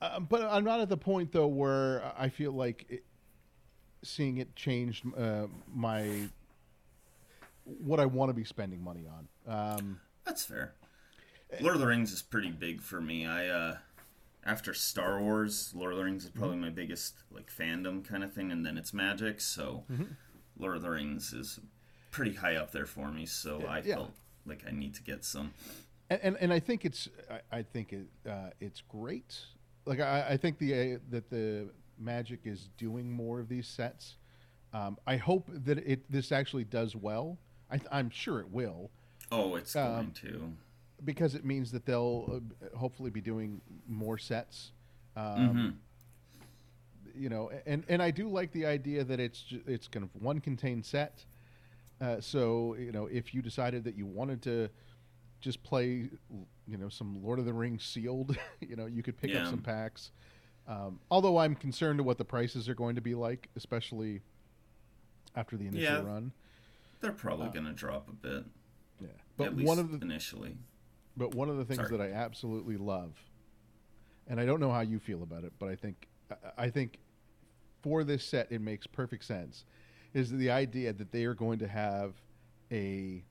Uh, 0.00 0.20
but 0.20 0.42
I'm 0.42 0.64
not 0.64 0.80
at 0.80 0.88
the 0.88 0.96
point 0.96 1.32
though 1.32 1.46
where 1.46 2.12
I 2.18 2.28
feel 2.28 2.52
like 2.52 2.84
it, 2.88 3.04
seeing 4.02 4.36
it 4.38 4.54
changed 4.54 5.04
uh, 5.16 5.46
my 5.72 6.28
what 7.64 7.98
I 8.00 8.04
want 8.06 8.28
to 8.28 8.34
be 8.34 8.44
spending 8.44 8.82
money 8.82 9.06
on. 9.08 9.28
Um, 9.78 10.00
That's 10.26 10.44
fair. 10.44 10.74
Lord 11.60 11.76
of 11.76 11.80
the 11.80 11.86
Rings 11.86 12.12
is 12.12 12.20
pretty 12.20 12.50
big 12.50 12.82
for 12.82 13.00
me. 13.00 13.26
I 13.26 13.48
uh 13.48 13.76
after 14.44 14.74
Star 14.74 15.20
Wars, 15.20 15.72
Lord 15.74 15.92
of 15.92 15.98
the 15.98 16.04
Rings 16.04 16.24
is 16.24 16.30
probably 16.30 16.56
my 16.56 16.70
biggest 16.70 17.14
like 17.30 17.50
fandom 17.52 18.04
kind 18.04 18.22
of 18.24 18.32
thing, 18.32 18.52
and 18.52 18.64
then 18.64 18.76
it's 18.76 18.92
Magic. 18.92 19.40
So 19.40 19.84
Lord 20.58 20.76
of 20.76 20.82
the 20.82 20.90
Rings 20.90 21.32
is 21.32 21.60
pretty 22.10 22.34
high 22.34 22.56
up 22.56 22.70
there 22.72 22.86
for 22.86 23.10
me. 23.10 23.26
So 23.26 23.64
I 23.68 23.78
yeah. 23.78 23.94
felt 23.96 24.12
like 24.46 24.64
I 24.68 24.70
need 24.72 24.94
to 24.94 25.02
get 25.02 25.24
some. 25.24 25.52
and 26.10 26.20
and, 26.22 26.36
and 26.40 26.52
I 26.52 26.60
think 26.60 26.84
it's 26.84 27.08
I, 27.30 27.58
I 27.58 27.62
think 27.62 27.92
it 27.92 28.06
uh, 28.28 28.50
it's 28.60 28.82
great. 28.88 29.38
Like 29.86 30.00
I, 30.00 30.26
I 30.30 30.36
think 30.36 30.58
the 30.58 30.94
uh, 30.94 30.98
that 31.10 31.30
the 31.30 31.68
Magic 31.98 32.40
is 32.44 32.68
doing 32.76 33.10
more 33.10 33.40
of 33.40 33.48
these 33.48 33.66
sets. 33.66 34.16
Um, 34.72 34.98
I 35.06 35.16
hope 35.16 35.48
that 35.48 35.78
it 35.78 36.10
this 36.10 36.32
actually 36.32 36.64
does 36.64 36.96
well. 36.96 37.38
I, 37.70 37.80
I'm 37.90 38.10
sure 38.10 38.40
it 38.40 38.50
will 38.50 38.90
Oh, 39.32 39.54
it's 39.56 39.74
Um, 39.74 39.94
going 39.94 40.12
to. 40.12 40.52
Because 41.04 41.34
it 41.34 41.44
means 41.44 41.70
that 41.72 41.84
they'll 41.86 42.40
uh, 42.72 42.76
hopefully 42.76 43.10
be 43.10 43.20
doing 43.20 43.60
more 43.88 44.18
sets. 44.18 44.72
Um, 45.16 45.24
Mm-hmm. 45.36 45.68
You 47.16 47.28
know, 47.28 47.48
and 47.64 47.84
and 47.88 48.02
I 48.02 48.10
do 48.10 48.28
like 48.28 48.50
the 48.50 48.66
idea 48.66 49.04
that 49.04 49.20
it's 49.20 49.40
ju- 49.40 49.62
it's 49.68 49.86
kind 49.86 50.02
of 50.02 50.10
one 50.20 50.40
contained 50.40 50.84
set. 50.84 51.24
Uh, 52.00 52.20
so 52.20 52.74
you 52.76 52.90
know, 52.90 53.06
if 53.06 53.32
you 53.32 53.40
decided 53.40 53.84
that 53.84 53.96
you 53.96 54.04
wanted 54.04 54.42
to 54.42 54.68
just 55.40 55.62
play, 55.62 56.10
you 56.66 56.76
know, 56.76 56.88
some 56.88 57.22
Lord 57.22 57.38
of 57.38 57.44
the 57.44 57.52
Rings 57.52 57.84
sealed, 57.84 58.36
you 58.60 58.74
know, 58.74 58.86
you 58.86 59.04
could 59.04 59.16
pick 59.16 59.30
Yeah. 59.30 59.42
up 59.44 59.46
some 59.50 59.60
packs. 59.62 60.10
Um, 60.66 60.98
although 61.08 61.36
I'm 61.38 61.54
concerned 61.54 61.98
to 61.98 62.02
what 62.02 62.18
the 62.18 62.24
prices 62.24 62.68
are 62.68 62.74
going 62.74 62.96
to 62.96 63.00
be 63.00 63.14
like, 63.14 63.48
especially 63.54 64.20
after 65.36 65.56
the 65.56 65.66
initial 65.68 65.82
Yeah. 65.98 66.02
run. 66.02 66.32
They're 67.00 67.12
probably 67.12 67.48
going 67.50 67.66
to 67.66 67.72
drop 67.74 68.08
a 68.08 68.12
bit. 68.12 68.44
Yeah, 69.00 69.08
but 69.36 69.48
at 69.48 69.56
least 69.56 69.68
one 69.68 69.78
of 69.78 69.92
the 69.92 70.04
initially. 70.04 70.56
But 71.16 71.34
one 71.34 71.48
of 71.48 71.56
the 71.56 71.64
things 71.64 71.76
Sorry. 71.88 71.96
that 71.96 72.00
I 72.00 72.12
absolutely 72.12 72.76
love, 72.76 73.12
and 74.26 74.40
I 74.40 74.44
don't 74.46 74.60
know 74.60 74.72
how 74.72 74.80
you 74.80 74.98
feel 74.98 75.22
about 75.22 75.44
it, 75.44 75.52
but 75.58 75.68
I 75.68 75.76
think 75.76 76.08
I- 76.56 76.70
think 76.70 76.98
for 77.82 78.02
this 78.02 78.24
set 78.24 78.50
it 78.50 78.60
makes 78.60 78.86
perfect 78.86 79.24
sense, 79.24 79.64
is 80.14 80.30
the 80.30 80.50
idea 80.50 80.92
that 80.92 81.12
they 81.12 81.24
are 81.26 81.34
going 81.34 81.58
to 81.60 81.68
have 81.68 82.14
a 82.72 83.22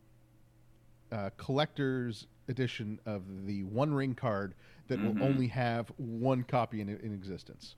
uh, 1.12 1.30
collector's 1.38 2.28
edition 2.48 3.00
of 3.06 3.46
the 3.46 3.64
One 3.64 3.94
Ring 3.94 4.16
card 4.16 4.56
that 4.88 5.00
Mhm. 5.00 5.04
will 5.18 5.24
only 5.24 5.48
have 5.48 5.90
one 5.98 6.44
copy 6.44 6.82
in, 6.82 6.90
in 6.90 7.14
existence. 7.14 7.76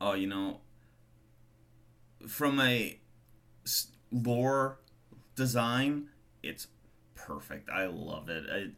Oh, 0.00 0.14
you 0.14 0.26
know, 0.26 0.60
from 2.26 2.58
a 2.60 2.98
lore 4.10 4.78
design, 5.34 6.08
it's 6.42 6.66
perfect. 7.26 7.68
I 7.70 7.86
love 7.86 8.28
it. 8.28 8.44
I, 8.50 8.70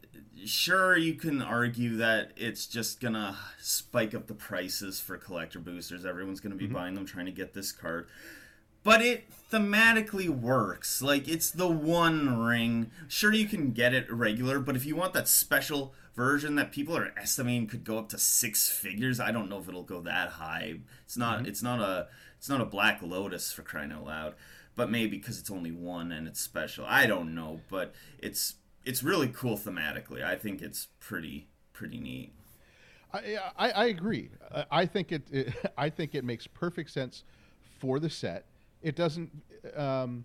sure, 0.45 0.97
you 0.97 1.15
can 1.15 1.43
argue 1.43 1.97
that 1.97 2.33
it's 2.37 2.67
just 2.67 3.01
gonna 3.01 3.37
spike 3.61 4.15
up 4.15 4.27
the 4.27 4.35
prices 4.35 5.01
for 5.01 5.17
collector 5.17 5.59
boosters. 5.59 6.05
Everyone's 6.05 6.41
gonna 6.41 6.55
be 6.55 6.67
mm-hmm. 6.67 6.75
buying 6.75 6.95
them, 6.95 7.07
trying 7.07 7.27
to 7.27 7.33
get 7.33 7.55
this 7.55 7.73
card. 7.73 8.09
But 8.83 9.01
it 9.01 9.25
thematically 9.51 10.29
works. 10.29 11.01
Like 11.01 11.27
it's 11.27 11.51
the 11.51 11.69
one 11.69 12.45
ring. 12.45 12.91
Sure, 13.09 13.33
you 13.33 13.47
can 13.47 13.73
get 13.73 13.95
it 13.95 14.13
regular, 14.13 14.61
but 14.61 14.77
if 14.77 14.85
you 14.85 14.95
want 14.95 15.15
that 15.15 15.29
special 15.29 15.95
version 16.15 16.55
that 16.57 16.71
people 16.71 16.97
are 16.97 17.13
estimating 17.17 17.67
could 17.67 17.85
go 17.85 17.99
up 17.99 18.09
to 18.11 18.19
six 18.19 18.69
figures, 18.69 19.19
I 19.19 19.33
don't 19.33 19.49
know 19.49 19.59
if 19.59 19.69
it'll 19.69 19.83
go 19.83 20.01
that 20.03 20.31
high. 20.31 20.81
It's 21.05 21.17
not. 21.17 21.39
Mm-hmm. 21.39 21.47
It's 21.47 21.63
not 21.63 21.81
a. 21.81 22.09
It's 22.39 22.51
not 22.51 22.61
a 22.61 22.67
Black 22.67 23.01
Lotus 23.01 23.53
for 23.53 23.63
crying 23.63 23.91
out 23.91 24.05
loud. 24.05 24.35
But 24.77 24.91
maybe 24.91 25.19
because 25.19 25.39
it's 25.39 25.51
only 25.51 25.71
one 25.71 26.11
and 26.11 26.27
it's 26.27 26.41
special. 26.41 26.85
I 26.89 27.07
don't 27.07 27.35
know, 27.35 27.61
but 27.71 27.95
it's 28.19 28.55
it's 28.85 29.03
really 29.03 29.29
cool 29.29 29.57
thematically. 29.57 30.23
I 30.23 30.37
think 30.37 30.61
it's 30.63 30.89
pretty 31.01 31.49
pretty 31.73 32.01
neat. 32.01 32.33
I, 33.13 33.39
I, 33.57 33.71
I 33.71 33.85
agree. 33.87 34.31
I- 34.71 34.87
think 34.87 35.13
it, 35.13 35.23
it. 35.31 35.55
I 35.79 35.89
think 35.91 36.15
it 36.15 36.25
makes 36.25 36.47
perfect 36.47 36.91
sense 36.91 37.23
for 37.79 37.99
the 38.01 38.11
set. 38.11 38.47
It 38.83 38.97
doesn't. 38.97 39.31
Um, 39.77 40.25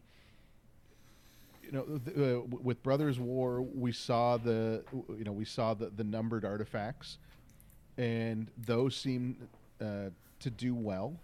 you 1.64 1.72
know, 1.72 1.86
the, 1.86 2.40
uh, 2.40 2.42
with 2.42 2.82
Brothers 2.82 3.20
War, 3.20 3.62
we 3.62 3.92
saw 3.92 4.38
the. 4.38 4.84
You 5.10 5.24
know, 5.24 5.32
we 5.32 5.46
saw 5.46 5.74
the, 5.76 5.92
the 5.96 6.04
numbered 6.04 6.44
artifacts, 6.44 7.20
and 7.98 8.48
those 8.58 8.96
seem 8.96 9.38
uh, 9.80 10.10
to 10.40 10.50
do 10.50 10.74
well. 10.74 11.20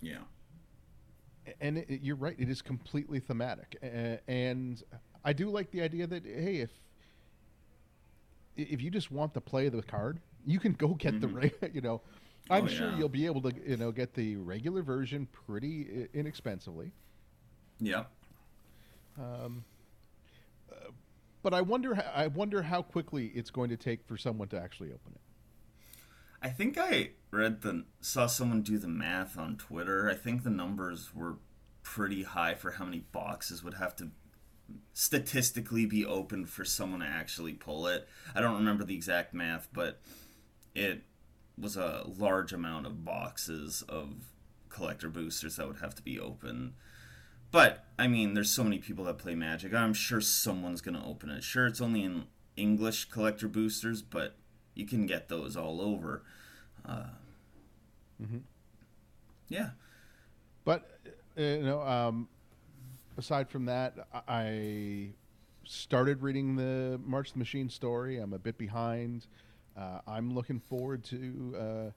Yeah. 0.00 0.18
And 1.60 1.78
it, 1.78 2.00
you're 2.02 2.16
right; 2.16 2.36
it 2.38 2.48
is 2.48 2.62
completely 2.62 3.20
thematic, 3.20 3.76
and 4.26 4.82
I 5.24 5.32
do 5.32 5.50
like 5.50 5.70
the 5.70 5.82
idea 5.82 6.06
that 6.06 6.24
hey, 6.24 6.56
if 6.58 6.70
if 8.56 8.82
you 8.82 8.90
just 8.90 9.10
want 9.10 9.34
to 9.34 9.40
play 9.40 9.68
the 9.68 9.82
card, 9.82 10.20
you 10.46 10.58
can 10.58 10.72
go 10.72 10.88
get 10.94 11.20
the 11.20 11.52
you 11.72 11.80
know. 11.80 12.02
I'm 12.50 12.64
Oh, 12.64 12.66
sure 12.66 12.90
yeah. 12.90 12.96
you'll 12.98 13.08
be 13.10 13.26
able 13.26 13.42
to 13.42 13.52
you 13.66 13.76
know 13.76 13.92
get 13.92 14.14
the 14.14 14.36
regular 14.36 14.82
version 14.82 15.26
pretty 15.46 16.08
inexpensively. 16.14 16.92
Yeah. 17.80 18.04
Um. 19.18 19.64
But 21.42 21.54
I 21.54 21.60
wonder 21.60 21.94
I 22.14 22.26
wonder 22.26 22.62
how 22.62 22.82
quickly 22.82 23.26
it's 23.28 23.50
going 23.50 23.70
to 23.70 23.76
take 23.76 24.04
for 24.04 24.16
someone 24.16 24.48
to 24.48 24.60
actually 24.60 24.92
open 24.92 25.12
it. 25.14 25.20
I 26.40 26.48
think 26.48 26.78
I 26.78 27.10
read 27.30 27.62
the 27.62 27.84
saw 28.00 28.26
someone 28.26 28.62
do 28.62 28.78
the 28.78 28.88
math 28.88 29.36
on 29.36 29.56
Twitter. 29.56 30.08
I 30.08 30.14
think 30.14 30.42
the 30.42 30.50
numbers 30.50 31.14
were 31.14 31.36
pretty 31.82 32.22
high 32.22 32.54
for 32.54 32.72
how 32.72 32.84
many 32.84 33.00
boxes 33.12 33.64
would 33.64 33.74
have 33.74 33.96
to 33.96 34.10
statistically 34.92 35.86
be 35.86 36.04
open 36.04 36.44
for 36.44 36.64
someone 36.64 37.00
to 37.00 37.06
actually 37.06 37.54
pull 37.54 37.86
it. 37.86 38.08
I 38.34 38.40
don't 38.40 38.56
remember 38.56 38.84
the 38.84 38.94
exact 38.94 39.34
math, 39.34 39.68
but 39.72 40.00
it 40.74 41.02
was 41.56 41.76
a 41.76 42.04
large 42.06 42.52
amount 42.52 42.86
of 42.86 43.04
boxes 43.04 43.82
of 43.88 44.26
collector 44.68 45.08
boosters 45.08 45.56
that 45.56 45.66
would 45.66 45.78
have 45.78 45.94
to 45.96 46.02
be 46.02 46.20
open. 46.20 46.74
But 47.50 47.86
I 47.98 48.06
mean, 48.06 48.34
there's 48.34 48.50
so 48.50 48.62
many 48.62 48.78
people 48.78 49.04
that 49.06 49.18
play 49.18 49.34
Magic. 49.34 49.74
I'm 49.74 49.94
sure 49.94 50.20
someone's 50.20 50.82
gonna 50.82 51.04
open 51.06 51.30
it. 51.30 51.42
Sure, 51.42 51.66
it's 51.66 51.80
only 51.80 52.04
in 52.04 52.26
English 52.56 53.06
collector 53.06 53.48
boosters, 53.48 54.02
but 54.02 54.36
you 54.78 54.86
can 54.86 55.04
get 55.06 55.28
those 55.28 55.56
all 55.56 55.80
over. 55.82 56.22
Uh, 56.86 57.08
Yeah, 59.48 59.70
But 60.64 60.98
uh, 61.36 61.40
you 61.42 61.62
know, 61.62 61.82
um, 61.82 62.28
aside 63.18 63.48
from 63.50 63.66
that, 63.66 63.94
I- 64.26 65.10
started 65.64 66.22
reading 66.22 66.56
the 66.56 66.98
March 67.04 67.32
the 67.32 67.38
Machine 67.38 67.68
story. 67.68 68.18
I'm 68.18 68.32
a 68.32 68.38
bit 68.38 68.56
behind. 68.56 69.26
Uh, 69.76 69.98
I'm 70.06 70.32
looking 70.34 70.60
forward 70.60 71.04
to 71.04 71.54
uh, 71.58 71.90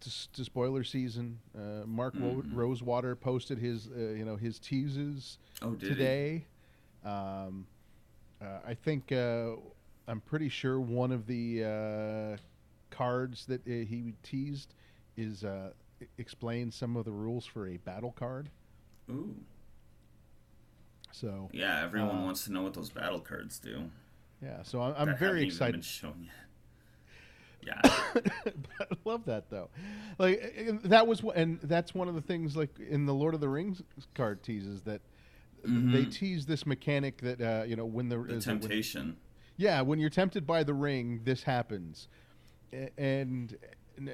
to, 0.00 0.32
to 0.32 0.44
spoiler 0.44 0.82
season. 0.84 1.38
Uh, 1.56 1.86
Mark 1.86 2.14
Ro- 2.18 2.42
Rosewater 2.52 3.14
posted 3.16 3.58
his 3.58 3.88
uh, 3.88 3.98
you 4.00 4.24
know 4.24 4.36
his 4.36 4.58
teases 4.58 5.38
Oh, 5.62 5.74
today. 5.74 6.46
Um, 7.04 7.66
uh, 8.42 8.58
I 8.66 8.74
think 8.74 9.10
uh, 9.12 9.52
I'm 10.08 10.20
pretty 10.20 10.48
sure 10.48 10.80
one 10.80 11.12
of 11.12 11.26
the 11.26 11.64
uh, 11.64 12.36
cards 12.90 13.44
that 13.46 13.60
uh, 13.66 13.70
he 13.70 14.14
teased 14.22 14.74
is 15.16 15.44
uh, 15.44 15.70
e- 16.00 16.06
explains 16.16 16.74
some 16.74 16.96
of 16.96 17.04
the 17.04 17.12
rules 17.12 17.44
for 17.44 17.68
a 17.68 17.76
battle 17.76 18.12
card. 18.18 18.48
Ooh, 19.10 19.34
So 21.12 21.48
yeah. 21.52 21.82
Everyone 21.84 22.16
Uh, 22.18 22.22
wants 22.24 22.44
to 22.44 22.52
know 22.52 22.62
what 22.62 22.74
those 22.74 22.90
battle 22.90 23.20
cards 23.20 23.58
do. 23.58 23.90
yeah, 24.42 24.62
so 24.62 24.80
I'm, 24.80 24.94
I'm 25.10 25.16
very 25.16 25.44
excited. 25.44 25.72
Been 25.74 25.82
shown 25.82 26.24
yet. 26.24 26.34
Yeah, 27.60 27.80
I 27.84 28.86
love 29.04 29.24
that 29.26 29.50
though. 29.50 29.68
Like 30.18 30.80
that 30.84 31.06
was 31.08 31.22
and 31.34 31.58
that's 31.64 31.92
one 31.92 32.08
of 32.08 32.14
the 32.14 32.20
things 32.20 32.56
like 32.56 32.70
in 32.78 33.04
the 33.04 33.12
Lord 33.12 33.34
of 33.34 33.40
the 33.40 33.48
Rings 33.48 33.82
card 34.14 34.44
teases 34.44 34.82
that 34.82 35.00
they 35.64 36.04
tease 36.04 36.46
this 36.46 36.64
mechanic 36.66 37.20
that 37.22 37.40
uh, 37.42 37.64
you 37.66 37.74
know 37.74 37.84
when 37.84 38.08
the, 38.08 38.14
Mm-hmm. 38.16 38.28
the 38.28 38.34
is 38.36 38.44
temptation. 38.44 39.16
Yeah, 39.58 39.82
when 39.82 39.98
you're 39.98 40.08
tempted 40.08 40.46
by 40.46 40.62
the 40.62 40.72
ring, 40.72 41.20
this 41.24 41.42
happens, 41.42 42.06
and 42.96 43.58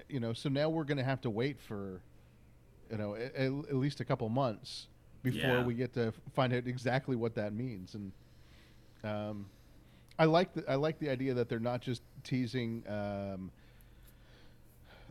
you 0.09 0.19
know, 0.19 0.33
so 0.33 0.49
now 0.49 0.71
we're 0.71 0.85
going 0.85 0.97
to 0.99 1.05
have 1.05 1.21
to 1.21 1.31
wait 1.31 1.61
for, 1.61 2.01
you 2.91 2.97
know, 2.97 3.15
at, 3.15 3.37
at 3.37 3.75
least 3.77 4.01
a 4.01 4.07
couple 4.07 4.27
months 4.31 4.89
before 5.23 5.59
Yeah. 5.59 5.63
we 5.65 5.75
get 5.75 5.93
to 5.95 6.15
find 6.35 6.55
out 6.55 6.67
exactly 6.67 7.15
what 7.15 7.35
that 7.35 7.53
means. 7.53 7.95
And 7.95 8.13
um, 9.05 9.47
I 10.19 10.25
like 10.25 10.55
the 10.55 10.65
I 10.69 10.77
like 10.77 10.99
the 10.99 11.11
idea 11.11 11.35
that 11.35 11.51
they're 11.51 11.59
not 11.61 11.83
just 11.83 12.01
teasing 12.23 12.83
um, 12.89 13.51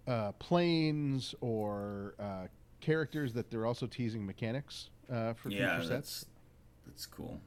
uh, 0.07 0.31
planes 0.33 1.35
or 1.41 2.15
uh, 2.19 2.47
characters; 2.81 3.33
that 3.33 3.51
they're 3.51 3.67
also 3.67 3.85
teasing 3.85 4.25
mechanics 4.25 4.89
uh, 5.11 5.33
for 5.33 5.51
Yeah, 5.51 5.75
future 5.75 5.89
that's 5.89 6.25
that's 6.87 7.05
cool. 7.05 7.39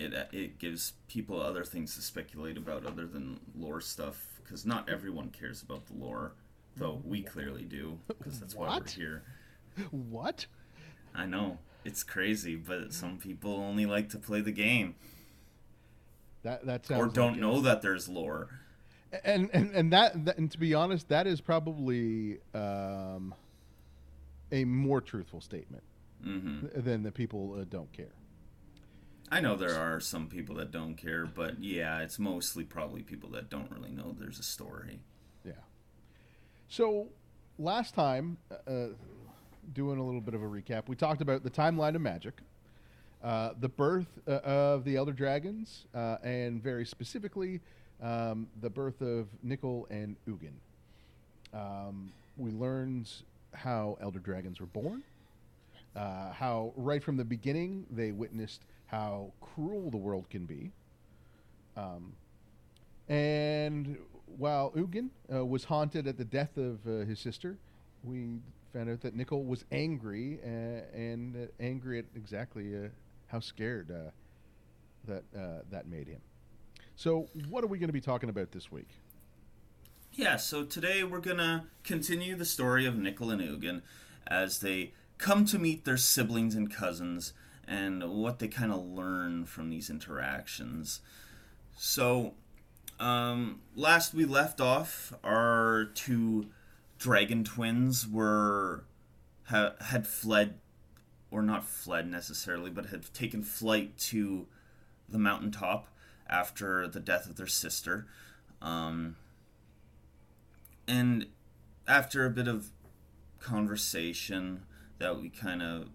It 0.00 0.14
uh, 0.14 0.24
it 0.32 0.58
gives 0.58 0.94
people 1.08 1.40
other 1.40 1.64
things 1.64 1.94
to 1.96 2.02
speculate 2.02 2.56
about 2.56 2.86
other 2.86 3.06
than 3.06 3.40
lore 3.54 3.80
stuff 3.80 4.40
because 4.42 4.64
not 4.64 4.88
everyone 4.88 5.30
cares 5.30 5.62
about 5.62 5.86
the 5.86 5.94
lore, 5.94 6.32
though 6.76 7.00
we 7.04 7.22
clearly 7.22 7.64
do 7.64 7.98
because 8.08 8.40
that's 8.40 8.54
why 8.54 8.68
What? 8.68 8.82
we're 8.82 8.88
here. 9.04 9.22
What? 9.90 10.46
I 11.14 11.26
know 11.26 11.58
it's 11.84 12.02
crazy, 12.02 12.56
but 12.56 12.92
some 12.92 13.18
people 13.18 13.54
only 13.54 13.86
like 13.86 14.08
to 14.10 14.18
play 14.18 14.40
the 14.40 14.52
game. 14.52 14.94
That 16.42 16.64
that 16.66 16.90
or 16.90 17.06
don't 17.06 17.32
like 17.32 17.40
know 17.40 17.60
that 17.60 17.82
there's 17.82 18.08
lore. 18.08 18.48
and 19.24 19.50
and 19.52 19.74
and 19.74 19.92
that, 19.92 20.24
that 20.24 20.38
and 20.38 20.50
to 20.50 20.58
be 20.58 20.72
honest, 20.74 21.08
that 21.08 21.26
is 21.26 21.40
probably 21.40 22.38
um, 22.54 23.34
a 24.50 24.64
more 24.64 25.00
truthful 25.00 25.40
statement 25.40 25.84
hmm 26.22 26.66
than 26.74 27.02
the 27.02 27.12
people 27.12 27.56
uh, 27.60 27.64
don't 27.68 27.90
care. 27.92 28.12
I 29.30 29.40
know 29.40 29.54
there 29.54 29.78
are 29.78 30.00
some 30.00 30.26
people 30.26 30.56
that 30.56 30.72
don't 30.72 30.96
care, 30.96 31.24
but 31.24 31.62
yeah, 31.62 32.00
it's 32.00 32.18
mostly 32.18 32.64
probably 32.64 33.02
people 33.02 33.30
that 33.30 33.48
don't 33.48 33.70
really 33.70 33.90
know 33.90 34.14
there's 34.18 34.40
a 34.40 34.42
story. 34.42 35.00
Yeah. 35.44 35.52
So 36.68 37.08
last 37.58 37.94
time, 37.94 38.38
uh, 38.66 38.88
doing 39.72 39.98
a 39.98 40.04
little 40.04 40.20
bit 40.20 40.34
of 40.34 40.42
a 40.42 40.46
recap, 40.46 40.88
we 40.88 40.96
talked 40.96 41.22
about 41.22 41.44
the 41.44 41.50
timeline 41.50 41.94
of 41.94 42.00
magic, 42.00 42.34
uh, 43.22 43.50
the 43.60 43.68
birth 43.68 44.08
uh, 44.26 44.40
of 44.42 44.84
the 44.84 44.96
Elder 44.96 45.12
Dragons, 45.12 45.86
uh, 45.94 46.16
and 46.24 46.60
very 46.60 46.84
specifically, 46.84 47.60
um, 48.02 48.48
the 48.60 48.70
birth 48.70 49.00
of 49.00 49.28
Nicol 49.44 49.86
and 49.90 50.16
Ugin. 50.28 50.54
Um, 51.52 52.12
we 52.36 52.50
learned 52.50 53.10
how 53.52 53.96
Elder 54.00 54.18
Dragons 54.18 54.60
were 54.60 54.66
born, 54.66 55.04
uh, 55.94 56.32
how 56.32 56.72
right 56.76 57.02
from 57.02 57.16
the 57.16 57.24
beginning 57.24 57.86
they 57.90 58.10
witnessed 58.10 58.64
how 58.90 59.32
cruel 59.40 59.90
the 59.90 59.96
world 59.96 60.28
can 60.30 60.46
be. 60.46 60.72
Um, 61.76 62.14
and 63.08 63.96
while 64.26 64.72
Ugin 64.72 65.10
uh, 65.32 65.44
was 65.46 65.64
haunted 65.64 66.06
at 66.06 66.18
the 66.18 66.24
death 66.24 66.56
of 66.56 66.86
uh, 66.86 67.04
his 67.04 67.20
sister, 67.20 67.56
we 68.02 68.38
found 68.72 68.90
out 68.90 69.00
that 69.00 69.14
Nicol 69.14 69.44
was 69.44 69.64
angry 69.70 70.38
uh, 70.44 70.96
and 70.96 71.36
uh, 71.36 71.46
angry 71.60 71.98
at 72.00 72.04
exactly 72.16 72.74
uh, 72.76 72.88
how 73.26 73.40
scared 73.40 73.90
uh, 73.90 74.10
that 75.06 75.24
that 75.70 75.88
made 75.88 76.08
him. 76.08 76.20
So, 76.96 77.28
what 77.48 77.64
are 77.64 77.66
we 77.66 77.78
going 77.78 77.88
to 77.88 77.94
be 77.94 78.00
talking 78.00 78.28
about 78.28 78.52
this 78.52 78.70
week? 78.70 78.88
Yeah, 80.12 80.36
so 80.36 80.64
today 80.64 81.04
we're 81.04 81.20
gonna 81.20 81.68
continue 81.84 82.34
the 82.34 82.44
story 82.44 82.84
of 82.84 82.96
Nicol 82.96 83.30
and 83.30 83.40
Ugin 83.40 83.82
as 84.26 84.58
they 84.58 84.92
come 85.18 85.44
to 85.46 85.58
meet 85.58 85.84
their 85.84 85.96
siblings 85.96 86.56
and 86.56 86.72
cousins 86.72 87.32
and 87.70 88.02
what 88.02 88.40
they 88.40 88.48
kind 88.48 88.72
of 88.72 88.84
learn 88.84 89.46
from 89.46 89.70
these 89.70 89.88
interactions. 89.88 91.00
So, 91.76 92.34
um, 92.98 93.60
last 93.76 94.12
we 94.12 94.24
left 94.24 94.60
off, 94.60 95.14
our 95.22 95.84
two 95.94 96.48
dragon 96.98 97.44
twins 97.44 98.08
were 98.08 98.84
ha- 99.44 99.74
had 99.80 100.06
fled, 100.08 100.58
or 101.30 101.42
not 101.42 101.64
fled 101.64 102.10
necessarily, 102.10 102.70
but 102.70 102.86
had 102.86 103.14
taken 103.14 103.44
flight 103.44 103.96
to 103.98 104.48
the 105.08 105.18
mountaintop 105.18 105.86
after 106.28 106.88
the 106.88 107.00
death 107.00 107.26
of 107.26 107.36
their 107.36 107.46
sister. 107.46 108.08
Um, 108.60 109.14
and 110.88 111.26
after 111.86 112.26
a 112.26 112.30
bit 112.30 112.48
of 112.48 112.70
conversation 113.38 114.64
that 114.98 115.20
we 115.20 115.28
kind 115.30 115.62
of 115.62 115.88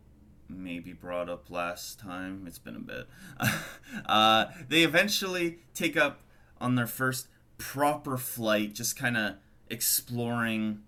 maybe 0.47 0.93
brought 0.93 1.29
up 1.29 1.49
last 1.49 1.99
time, 1.99 2.45
it's 2.47 2.59
been 2.59 2.75
a 2.75 2.79
bit, 2.79 3.07
uh, 4.05 4.45
they 4.67 4.83
eventually 4.83 5.59
take 5.73 5.97
up 5.97 6.21
on 6.59 6.75
their 6.75 6.87
first 6.87 7.27
proper 7.57 8.17
flight, 8.17 8.73
just 8.73 8.97
kind 8.97 9.17
of 9.17 9.35
exploring 9.69 10.81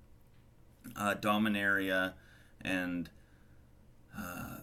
uh, 0.95 1.15
Dominaria 1.15 2.13
and 2.61 3.09
uh, 4.17 4.57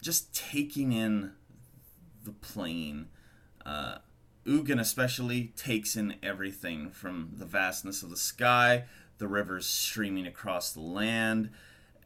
just 0.00 0.34
taking 0.34 0.92
in 0.92 1.32
the 2.24 2.32
plane. 2.32 3.08
Uh, 3.64 3.98
Ugin 4.46 4.80
especially 4.80 5.52
takes 5.56 5.96
in 5.96 6.14
everything 6.22 6.90
from 6.90 7.32
the 7.36 7.46
vastness 7.46 8.02
of 8.02 8.10
the 8.10 8.16
sky, 8.16 8.84
the 9.18 9.26
rivers 9.26 9.66
streaming 9.66 10.26
across 10.26 10.72
the 10.72 10.80
land, 10.80 11.50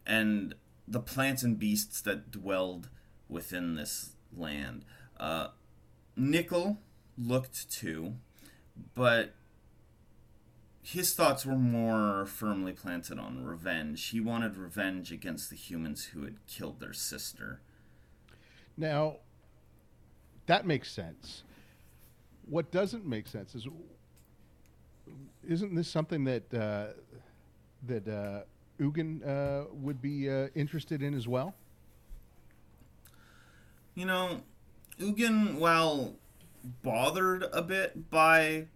and 0.06 0.54
the 0.90 1.00
plants 1.00 1.44
and 1.44 1.58
beasts 1.58 2.00
that 2.02 2.30
dwelled 2.32 2.88
within 3.28 3.76
this 3.76 4.10
land. 4.36 4.84
Uh, 5.18 5.48
Nicol 6.16 6.78
looked 7.16 7.70
too, 7.70 8.14
but 8.94 9.34
his 10.82 11.14
thoughts 11.14 11.46
were 11.46 11.56
more 11.56 12.26
firmly 12.26 12.72
planted 12.72 13.18
on 13.18 13.44
revenge. 13.44 14.08
He 14.08 14.20
wanted 14.20 14.56
revenge 14.56 15.12
against 15.12 15.48
the 15.48 15.56
humans 15.56 16.06
who 16.06 16.24
had 16.24 16.44
killed 16.48 16.80
their 16.80 16.92
sister. 16.92 17.60
Now, 18.76 19.18
that 20.46 20.66
makes 20.66 20.90
sense. 20.90 21.44
What 22.46 22.72
doesn't 22.72 23.06
make 23.06 23.28
sense 23.28 23.54
is, 23.54 23.68
isn't 25.46 25.74
this 25.76 25.88
something 25.88 26.24
that 26.24 26.52
uh, 26.52 26.86
that 27.86 28.08
uh, 28.08 28.40
Ugin 28.80 29.26
uh, 29.26 29.66
would 29.72 30.00
be 30.00 30.28
uh, 30.28 30.48
interested 30.54 31.02
in 31.02 31.14
as 31.14 31.28
well? 31.28 31.54
You 33.94 34.06
know, 34.06 34.40
Ugin, 34.98 35.56
while 35.56 36.14
bothered 36.82 37.44
a 37.52 37.62
bit 37.62 38.10
by 38.10 38.66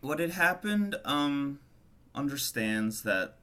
what 0.00 0.18
had 0.18 0.30
happened, 0.30 0.96
um, 1.04 1.58
understands 2.14 3.02
that 3.02 3.36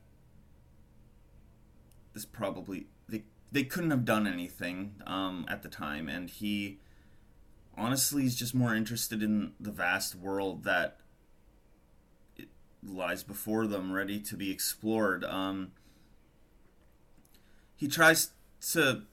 this 2.13 2.25
probably 2.25 2.87
they 3.09 3.23
they 3.51 3.63
couldn't 3.63 3.91
have 3.91 4.05
done 4.05 4.27
anything 4.27 4.95
um, 5.05 5.45
at 5.49 5.63
the 5.63 5.69
time, 5.69 6.07
and 6.07 6.29
he 6.29 6.79
honestly 7.77 8.25
is 8.25 8.35
just 8.35 8.53
more 8.53 8.75
interested 8.75 9.23
in 9.23 9.53
the 9.59 9.71
vast 9.71 10.15
world 10.15 10.63
that 10.63 11.00
lies 12.83 13.23
before 13.23 13.67
them, 13.67 13.91
ready 13.91 14.19
to 14.19 14.35
be 14.35 14.51
explored. 14.51 15.23
Um, 15.23 15.71
he 17.75 17.87
tries 17.87 18.31
to 18.71 19.03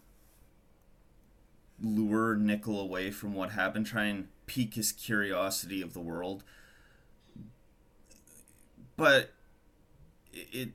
lure 1.81 2.37
Nicol 2.37 2.81
away 2.81 3.11
from 3.11 3.35
what 3.35 3.51
happened, 3.51 3.87
try 3.87 4.05
and 4.05 4.29
pique 4.47 4.75
his 4.75 4.93
curiosity 4.93 5.83
of 5.83 5.93
the 5.93 6.01
world. 6.01 6.45
But 8.97 9.33
it, 10.33 10.71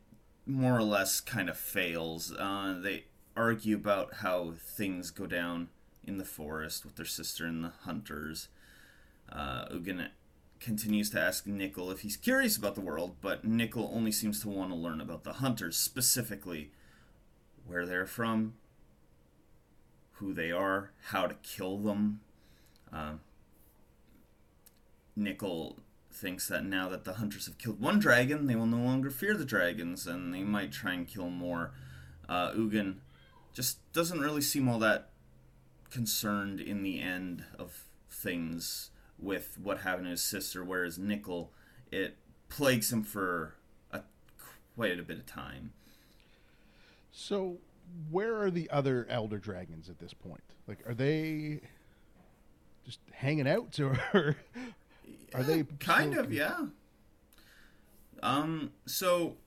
more 0.46 0.78
or 0.78 0.84
less 0.84 1.20
kind 1.20 1.50
of 1.50 1.58
fails. 1.58 2.34
Uh, 2.34 2.80
they 2.82 3.06
argue 3.36 3.76
about 3.76 4.16
how 4.16 4.54
things 4.58 5.12
go 5.12 5.26
down 5.26 5.70
in 6.06 6.18
the 6.18 6.26
forest 6.26 6.84
with 6.84 6.96
their 6.96 7.06
sister 7.06 7.46
and 7.46 7.64
the 7.64 7.74
hunters. 7.82 8.48
Uh, 9.32 9.66
Ugin 9.66 10.10
continues 10.63 11.10
to 11.10 11.19
ask 11.19 11.45
Nicol 11.45 11.91
if 11.91 11.99
he's 12.02 12.15
curious 12.15 12.56
about 12.56 12.76
the 12.76 12.82
world, 12.82 13.17
but 13.21 13.43
Nicol 13.43 13.91
only 13.93 14.12
seems 14.12 14.39
to 14.41 14.49
want 14.49 14.71
to 14.71 14.76
learn 14.76 15.02
about 15.02 15.23
the 15.23 15.34
hunters, 15.34 15.76
specifically 15.76 16.71
where 17.67 17.86
they're 17.86 18.06
from, 18.06 18.54
who 20.13 20.34
they 20.34 20.52
are, 20.52 20.91
how 21.10 21.28
to 21.28 21.36
kill 21.43 21.78
them. 21.78 22.21
Um, 22.91 23.19
Nicol 25.15 25.80
thinks 26.12 26.47
that 26.47 26.63
now 26.63 26.88
that 26.89 27.04
the 27.04 27.13
hunters 27.13 27.45
have 27.45 27.58
killed 27.58 27.82
one 27.82 27.99
dragon, 27.99 28.47
they 28.47 28.56
will 28.56 28.65
no 28.65 28.78
longer 28.78 29.10
fear 29.10 29.36
the 29.36 29.45
dragons, 29.45 30.08
and 30.08 30.34
they 30.34 30.43
might 30.43 30.71
try 30.71 30.93
and 30.93 31.08
kill 31.08 31.30
more. 31.30 31.71
Uh, 32.30 32.52
Ugin 32.52 32.95
just 33.54 33.80
doesn't 33.91 34.21
really 34.21 34.41
seem 34.41 34.69
all 34.69 34.80
that 34.80 35.10
concerned 35.89 36.60
in 36.62 36.84
the 36.84 37.02
end 37.02 37.43
of 37.60 37.84
things 38.10 38.91
with 39.24 39.58
what 39.62 39.80
happened 39.80 40.06
to 40.06 40.12
his 40.12 40.24
sister, 40.24 40.64
whereas 40.64 40.98
Nicol, 41.00 41.52
it 41.92 42.18
plagues 42.50 42.92
him 42.92 43.04
for 43.04 43.56
a, 43.92 44.02
quite 44.76 45.00
a 45.00 45.04
bit 45.04 45.18
of 45.18 45.26
time. 45.26 45.74
So, 47.12 47.58
where 48.10 48.42
are 48.42 48.52
the 48.52 48.70
other 48.70 49.08
elder 49.10 49.38
dragons 49.38 49.90
at 49.90 50.00
this 50.00 50.14
point? 50.14 50.44
Like, 50.68 50.88
are 50.88 50.94
they 50.94 51.62
just 52.86 53.00
hanging 53.12 53.48
out, 53.48 53.80
or 53.80 54.36
are 55.34 55.44
they 55.44 55.64
kind 55.80 56.16
of 56.16 56.32
yeah 56.32 56.66
um 58.22 58.72
so 58.86 59.38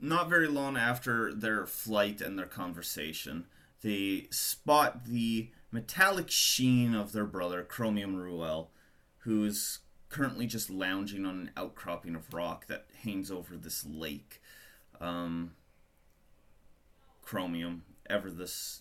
not 0.00 0.28
very 0.28 0.48
long 0.48 0.76
after 0.76 1.32
their 1.32 1.66
flight 1.66 2.20
and 2.20 2.38
their 2.38 2.46
conversation 2.46 3.46
they 3.82 4.26
spot 4.30 5.06
the 5.06 5.50
metallic 5.70 6.30
sheen 6.30 6.94
of 6.94 7.12
their 7.12 7.24
brother 7.24 7.62
chromium 7.62 8.16
Rhuell 8.16 8.70
who 9.28 9.44
is 9.44 9.80
currently 10.08 10.46
just 10.46 10.70
lounging 10.70 11.26
on 11.26 11.34
an 11.34 11.50
outcropping 11.54 12.14
of 12.14 12.32
rock 12.32 12.66
that 12.66 12.86
hangs 13.04 13.30
over 13.30 13.56
this 13.56 13.84
lake. 13.84 14.40
Um 15.02 15.52
chromium 17.22 17.82
ever 18.08 18.30
this 18.30 18.80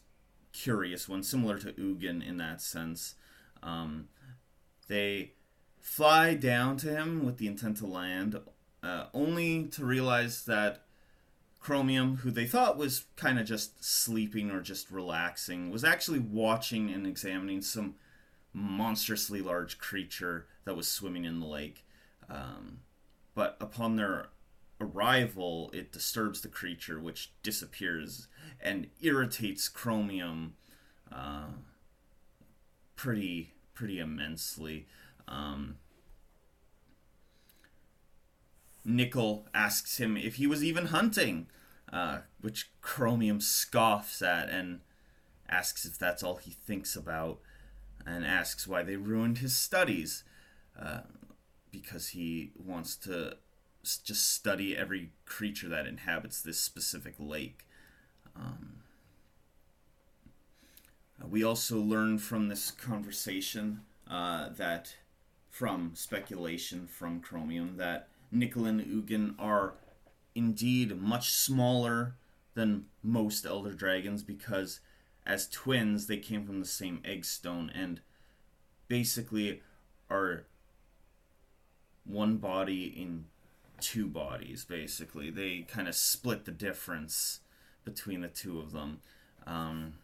curious 0.53 1.09
one 1.09 1.21
similar 1.21 1.59
to 1.59 1.73
ugin 1.73 2.25
in 2.25 2.37
that 2.37 2.61
sense. 2.61 3.15
Um 3.61 4.07
they 4.87 5.33
fly 5.81 6.33
down 6.33 6.77
to 6.77 6.89
him 6.89 7.25
with 7.25 7.39
the 7.39 7.47
intent 7.47 7.77
to 7.77 7.85
land, 7.85 8.39
uh, 8.81 9.07
only 9.13 9.65
to 9.65 9.85
realize 9.85 10.45
that 10.45 10.83
Chromium, 11.59 12.17
who 12.17 12.31
they 12.31 12.45
thought 12.45 12.77
was 12.77 13.03
kind 13.17 13.37
of 13.37 13.45
just 13.45 13.83
sleeping 13.83 14.49
or 14.49 14.61
just 14.61 14.89
relaxing, 14.89 15.69
was 15.69 15.83
actually 15.83 16.19
watching 16.19 16.89
and 16.89 17.05
examining 17.05 17.61
some 17.61 17.95
monstrously 18.57 19.39
large 19.39 19.77
creature 19.77 20.47
that 20.65 20.75
was 20.75 20.87
swimming 20.87 21.25
in 21.25 21.39
the 21.39 21.45
lake. 21.45 21.85
Um, 22.29 22.79
but 23.35 23.55
upon 23.61 23.95
their 23.95 24.27
arrival, 24.81 25.69
it 25.73 25.91
disturbs 25.91 26.41
the 26.41 26.47
creature, 26.47 26.99
which 26.99 27.31
disappears 27.43 28.27
and 28.59 28.87
irritates 28.99 29.69
Chromium 29.69 30.55
uh, 31.11 31.49
pretty 32.95 33.53
pretty 33.75 33.99
immensely. 33.99 34.87
Um, 35.27 35.77
Nicol 38.83 39.47
asks 39.53 39.99
him 39.99 40.17
if 40.17 40.35
he 40.35 40.47
was 40.47 40.63
even 40.63 40.87
hunting, 40.87 41.47
uh, 41.93 42.19
which 42.41 42.71
Chromium 42.81 43.39
scoffs 43.39 44.21
at 44.23 44.49
and 44.49 44.79
asks 45.47 45.85
if 45.85 45.99
that's 45.99 46.23
all 46.23 46.37
he 46.37 46.51
thinks 46.51 46.95
about, 46.95 47.39
and 48.07 48.25
asks 48.25 48.67
why 48.67 48.83
they 48.83 48.95
ruined 48.95 49.39
his 49.39 49.55
studies, 49.55 50.23
uh, 50.79 51.01
because 51.71 52.09
he 52.09 52.51
wants 52.55 52.95
to 52.95 53.35
s- 53.83 53.97
just 53.97 54.29
study 54.29 54.77
every 54.77 55.11
creature 55.25 55.67
that 55.67 55.85
inhabits 55.85 56.41
this 56.41 56.59
specific 56.59 57.15
lake. 57.19 57.65
Um, 58.35 58.77
we 61.29 61.43
also 61.43 61.79
learn 61.79 62.17
from 62.19 62.47
this 62.47 62.71
conversation 62.71 63.81
uh, 64.09 64.49
that, 64.49 64.95
from 65.49 65.91
speculation 65.95 66.87
from 66.87 67.19
Chromium, 67.19 67.77
that 67.77 68.07
Nicol 68.31 68.65
and 68.65 68.81
Ugin 68.81 69.35
are 69.39 69.73
indeed 70.35 71.01
much 71.01 71.31
smaller 71.31 72.15
than 72.53 72.85
most 73.03 73.45
Elder 73.45 73.73
Dragons 73.73 74.23
because, 74.23 74.79
as 75.27 75.47
twins, 75.49 76.07
they 76.07 76.17
came 76.17 76.45
from 76.45 76.61
the 76.61 76.65
same 76.65 77.01
egg 77.03 77.25
stone 77.25 77.69
and 77.75 77.99
basically 78.87 79.61
are 80.09 80.45
one 82.05 82.37
body 82.37 82.85
in 82.85 83.25
two 83.81 84.07
bodies, 84.07 84.63
basically. 84.63 85.29
They 85.29 85.65
kind 85.67 85.89
of 85.89 85.95
split 85.95 86.45
the 86.45 86.51
difference 86.51 87.41
between 87.83 88.21
the 88.21 88.29
two 88.29 88.59
of 88.59 88.71
them. 88.71 89.01
Um, 89.45 89.95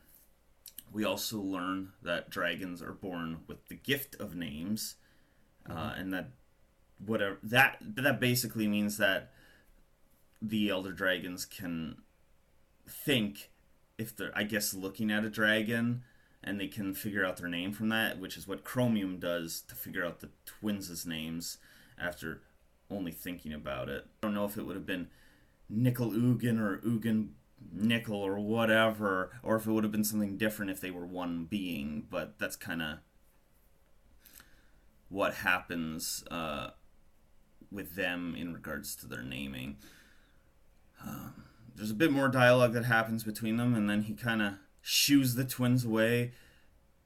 we 0.92 1.06
also 1.06 1.40
learn 1.40 1.94
that 2.04 2.30
dragons 2.30 2.82
are 2.82 2.92
born 2.92 3.40
with 3.48 3.70
the 3.70 3.76
gift 3.76 4.16
of 4.20 4.36
names, 4.36 4.96
uh, 5.68 5.94
and 5.98 6.14
that 6.14 6.32
whatever 7.04 7.40
that 7.42 7.78
that 7.82 8.20
basically 8.20 8.68
means 8.68 8.98
that 8.98 9.32
the 10.42 10.70
elder 10.70 10.92
dragons 10.92 11.46
can 11.46 11.98
think 12.88 13.50
if 13.98 14.16
they're 14.16 14.32
I 14.36 14.44
guess 14.44 14.74
looking 14.74 15.12
at 15.12 15.26
a 15.26 15.30
dragon 15.30 16.04
and 16.44 16.60
they 16.60 16.68
can 16.68 16.94
figure 16.94 17.26
out 17.26 17.38
their 17.38 17.48
name 17.48 17.72
from 17.72 17.90
that, 17.90 18.20
which 18.20 18.38
is 18.38 18.48
what 18.48 18.64
Chromium 18.64 19.18
does 19.18 19.62
to 19.62 19.76
figure 19.76 20.06
out 20.06 20.20
the 20.20 20.30
twins' 20.46 21.06
names 21.06 21.58
after 21.98 22.42
only 22.90 23.12
thinking 23.12 23.54
about 23.54 23.90
it. 23.90 24.06
I 24.06 24.28
don't 24.28 24.34
know 24.34 24.46
if 24.46 24.58
it 24.58 24.66
would 24.66 24.76
have 24.76 24.86
been 24.86 25.08
Nicol 25.70 26.12
Ugin 26.12 26.60
or 26.60 26.80
Ugin 26.80 27.30
Nicol 27.72 28.18
or 28.22 28.40
whatever, 28.40 29.32
or 29.42 29.56
if 29.56 29.66
it 29.66 29.72
would 29.72 29.84
have 29.84 29.92
been 29.92 30.04
something 30.04 30.38
different 30.38 30.72
if 30.72 30.82
they 30.82 30.92
were 30.92 31.06
one 31.06 31.46
being, 31.46 32.06
but 32.10 32.38
that's 32.40 32.58
kind 32.58 32.82
of 32.82 32.98
what 35.10 35.36
happens 35.36 36.24
uh, 36.30 36.72
with 37.72 37.96
them 37.96 38.36
in 38.38 38.54
regards 38.54 38.96
to 38.98 39.08
their 39.08 39.22
naming. 39.22 39.78
Um, 41.06 41.46
there's 41.76 41.92
a 41.92 41.96
bit 41.96 42.12
more 42.12 42.28
dialogue 42.28 42.74
that 42.74 42.86
happens 42.86 43.24
between 43.24 43.58
them, 43.58 43.76
and 43.76 43.90
then 43.90 44.04
he 44.04 44.14
kind 44.14 44.42
of 44.42 44.54
shoos 44.82 45.36
the 45.36 45.46
twins 45.46 45.86
away 45.86 46.34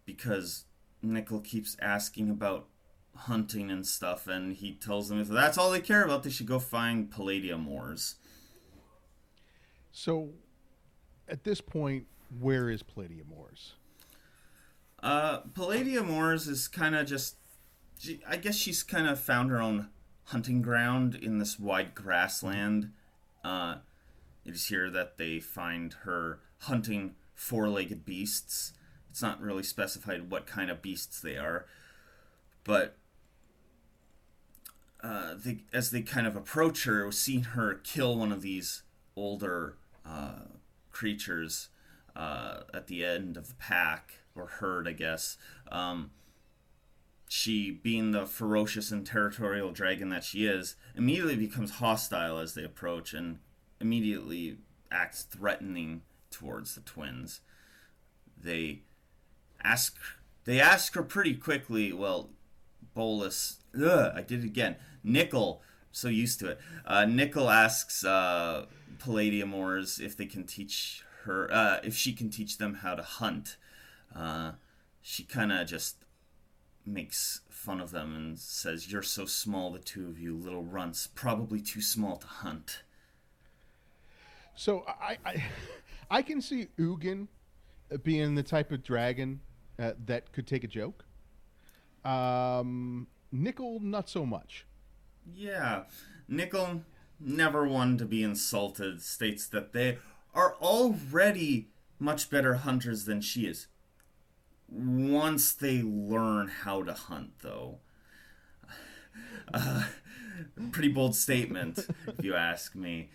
because 0.05 0.65
Nicol 1.01 1.39
keeps 1.39 1.77
asking 1.81 2.29
about 2.29 2.67
hunting 3.15 3.71
and 3.71 3.85
stuff, 3.85 4.27
and 4.27 4.53
he 4.53 4.73
tells 4.73 5.09
them 5.09 5.19
if 5.19 5.27
that's 5.27 5.57
all 5.57 5.71
they 5.71 5.79
care 5.79 6.03
about, 6.03 6.23
they 6.23 6.29
should 6.29 6.47
go 6.47 6.59
find 6.59 7.11
Palladium 7.11 7.67
ores. 7.67 8.15
So, 9.91 10.29
at 11.27 11.43
this 11.43 11.59
point, 11.59 12.05
where 12.39 12.69
is 12.69 12.83
Palladia-Mors? 12.83 13.73
Uh, 15.01 15.39
Palladia-Mors 15.53 16.47
is 16.47 16.67
kind 16.67 16.95
of 16.95 17.07
just. 17.07 17.35
She, 17.99 18.21
I 18.27 18.37
guess 18.37 18.55
she's 18.55 18.83
kind 18.83 19.07
of 19.07 19.19
found 19.19 19.49
her 19.49 19.59
own 19.59 19.89
hunting 20.25 20.61
ground 20.61 21.15
in 21.15 21.39
this 21.39 21.59
wide 21.59 21.95
grassland. 21.95 22.91
Uh, 23.43 23.77
it 24.47 24.55
is 24.55 24.67
here 24.67 24.89
that 24.89 25.17
they 25.17 25.39
find 25.39 25.93
her 26.03 26.39
hunting 26.59 27.15
four 27.35 27.67
legged 27.67 28.05
beasts. 28.05 28.73
It's 29.09 29.21
not 29.21 29.41
really 29.41 29.63
specified 29.63 30.31
what 30.31 30.47
kind 30.47 30.71
of 30.71 30.81
beasts 30.81 31.19
they 31.19 31.35
are, 31.37 31.65
but 32.63 32.95
uh, 35.03 35.33
they, 35.35 35.59
as 35.73 35.91
they 35.91 36.01
kind 36.01 36.25
of 36.25 36.35
approach 36.35 36.85
her, 36.85 37.11
seeing 37.11 37.43
her 37.43 37.75
kill 37.75 38.17
one 38.17 38.31
of 38.31 38.41
these 38.41 38.83
older 39.15 39.75
uh, 40.05 40.39
creatures 40.91 41.67
uh, 42.15 42.61
at 42.73 42.87
the 42.87 43.03
end 43.03 43.35
of 43.35 43.49
the 43.49 43.55
pack 43.55 44.13
or 44.33 44.47
herd, 44.47 44.87
I 44.87 44.93
guess. 44.93 45.37
Um, 45.71 46.11
she, 47.27 47.69
being 47.71 48.11
the 48.11 48.25
ferocious 48.25 48.91
and 48.91 49.05
territorial 49.05 49.71
dragon 49.71 50.09
that 50.09 50.23
she 50.23 50.45
is, 50.45 50.77
immediately 50.95 51.35
becomes 51.35 51.71
hostile 51.71 52.39
as 52.39 52.53
they 52.53 52.63
approach 52.63 53.13
and 53.13 53.39
immediately 53.79 54.57
acts 54.91 55.23
threatening 55.23 56.01
towards 56.31 56.75
the 56.75 56.81
twins. 56.81 57.41
They 58.37 58.81
ask 59.63 59.97
they 60.45 60.61
ask 60.61 60.95
her 60.95 61.03
pretty 61.03 61.33
quickly, 61.33 61.91
well, 61.91 62.29
Bolas, 62.93 63.57
ugh, 63.75 64.11
I 64.15 64.21
did 64.21 64.43
it 64.43 64.47
again. 64.47 64.77
Nicol, 65.03 65.61
so 65.91 66.07
used 66.07 66.39
to 66.39 66.51
it. 66.51 66.59
Uh, 66.85 67.05
Nicol 67.05 67.49
asks 67.49 68.05
uh, 68.05 68.65
Palladia-Mors 68.97 69.99
if 69.99 70.15
they 70.15 70.25
can 70.25 70.45
teach 70.45 71.03
her, 71.23 71.53
uh, 71.53 71.79
if 71.83 71.95
she 71.95 72.13
can 72.13 72.29
teach 72.29 72.57
them 72.57 72.75
how 72.75 72.95
to 72.95 73.03
hunt. 73.03 73.57
Uh, 74.15 74.53
she 75.01 75.23
kind 75.23 75.51
of 75.51 75.67
just 75.67 75.97
makes 76.85 77.41
fun 77.49 77.81
of 77.81 77.91
them 77.91 78.15
and 78.15 78.39
says, 78.39 78.91
You're 78.91 79.03
so 79.03 79.25
small, 79.25 79.71
the 79.71 79.79
two 79.79 80.07
of 80.07 80.17
you 80.17 80.35
little 80.35 80.63
runts, 80.63 81.07
probably 81.07 81.59
too 81.59 81.81
small 81.81 82.15
to 82.15 82.27
hunt. 82.27 82.83
So 84.57 84.83
I, 84.87 85.17
I, 85.23 85.43
I 86.09 86.21
can 86.23 86.41
see 86.41 86.67
Ugin 86.79 87.27
being 88.03 88.33
the 88.33 88.41
type 88.43 88.71
of 88.71 88.83
dragon 88.83 89.39
uh, 89.79 89.91
that 90.07 90.33
could 90.33 90.47
take 90.47 90.63
a 90.63 90.67
joke. 90.67 91.05
Um, 92.03 93.07
Nicol, 93.31 93.79
not 93.79 94.09
so 94.09 94.25
much. 94.25 94.65
Yeah, 95.31 95.83
Nicol, 96.27 96.81
never 97.19 97.67
one 97.67 97.99
to 97.99 98.05
be 98.05 98.23
insulted, 98.23 99.03
states 99.03 99.45
that 99.47 99.73
they 99.73 99.99
are 100.33 100.55
already 100.55 101.67
much 101.99 102.31
better 102.31 102.55
hunters 102.55 103.05
than 103.05 103.21
she 103.21 103.45
is. 103.45 103.67
Once 104.67 105.53
they 105.53 105.83
learn 105.83 106.47
how 106.47 106.81
to 106.81 106.93
hunt, 106.93 107.31
though. 107.41 107.77
Uh, 109.53 109.83
pretty 110.71 110.89
bold 110.89 111.15
statement, 111.15 111.85
if 112.07 112.25
you 112.25 112.33
ask 112.33 112.73
me. 112.73 113.11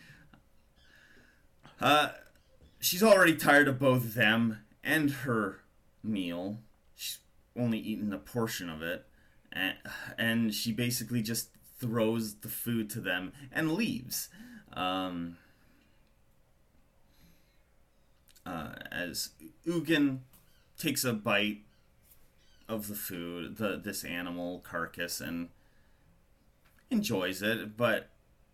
Uh, 1.82 2.10
she's 2.78 3.02
already 3.02 3.34
tired 3.34 3.66
of 3.66 3.80
both 3.80 4.14
them 4.14 4.58
and 4.84 5.10
her 5.10 5.60
meal. 6.02 6.60
She's 6.94 7.18
only 7.58 7.78
eaten 7.78 8.12
a 8.12 8.18
portion 8.18 8.70
of 8.70 8.82
it. 8.82 9.04
And, 9.52 9.74
and 10.16 10.54
she 10.54 10.72
basically 10.72 11.22
just 11.22 11.50
throws 11.78 12.36
the 12.36 12.48
food 12.48 12.88
to 12.90 13.00
them 13.00 13.32
and 13.50 13.72
leaves. 13.72 14.28
Um, 14.72 15.38
uh, 18.46 18.74
as 18.92 19.30
Ugin 19.66 20.18
takes 20.78 21.04
a 21.04 21.12
bite 21.12 21.62
of 22.68 22.86
the 22.88 22.94
food, 22.94 23.56
the 23.56 23.76
this 23.76 24.04
animal 24.04 24.60
carcass, 24.60 25.20
and 25.20 25.48
enjoys 26.90 27.42
it, 27.42 27.76
but 27.76 28.12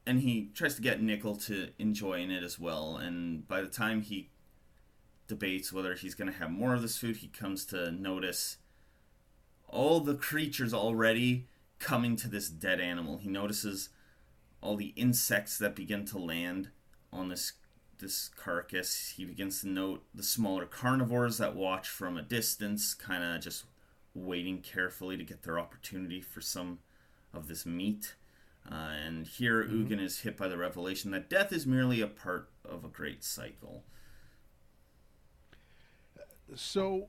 and 0.09 0.23
he 0.23 0.49
tries 0.55 0.75
to 0.75 0.81
get 0.81 1.03
Nicol 1.03 1.37
to 1.37 1.69
enjoying 1.79 2.31
it 2.31 2.43
as 2.43 2.59
well. 2.59 2.97
And 2.97 3.47
by 3.47 3.61
the 3.61 3.69
time 3.69 4.01
he 4.01 4.31
debates 5.27 5.71
whether 5.71 5.95
he's 5.95 6.15
going 6.15 6.33
to 6.33 6.39
have 6.39 6.51
more 6.51 6.75
of 6.75 6.81
this 6.81 6.97
food, 6.97 7.19
he 7.19 7.29
comes 7.29 7.67
to 7.67 7.91
notice 7.91 8.57
all 9.69 10.01
the 10.01 10.15
creatures 10.15 10.73
already 10.73 11.47
coming 11.79 12.17
to 12.17 12.29
this 12.29 12.49
dead 12.49 12.81
animal. 12.81 13.19
He 13.19 13.29
notices 13.29 13.91
all 14.63 14.77
the 14.77 14.95
insects 14.97 15.59
that 15.59 15.77
begin 15.77 16.07
to 16.07 16.19
land 16.19 16.71
on 17.13 17.29
this 17.29 17.53
this 17.99 18.31
carcass. 18.35 19.15
He 19.17 19.27
begins 19.27 19.61
to 19.61 19.69
note 19.69 20.05
the 20.15 20.23
smaller 20.23 20.65
carnivores 20.65 21.37
that 21.37 21.55
watch 21.55 21.87
from 21.87 22.17
a 22.17 22.23
distance, 22.23 22.95
kind 22.95 23.23
of 23.23 23.43
just 23.43 23.65
waiting 24.15 24.63
carefully 24.63 25.19
to 25.19 25.25
get 25.25 25.43
their 25.43 25.59
opportunity 25.59 26.23
for 26.23 26.41
some 26.41 26.79
of 27.35 27.49
this 27.49 27.67
meat. 27.67 28.15
Uh, 28.71 28.75
and 29.07 29.27
here 29.27 29.65
Ugin 29.65 29.99
is 30.01 30.21
hit 30.21 30.37
by 30.37 30.47
the 30.49 30.59
revelation 30.59 31.11
that 31.13 31.31
death 31.31 31.53
is 31.53 31.67
merely 31.67 32.01
a 32.03 32.07
part 32.07 32.51
of 32.65 32.85
a 32.85 32.89
great 32.89 33.25
cycle. 33.25 33.83
So, 36.55 37.09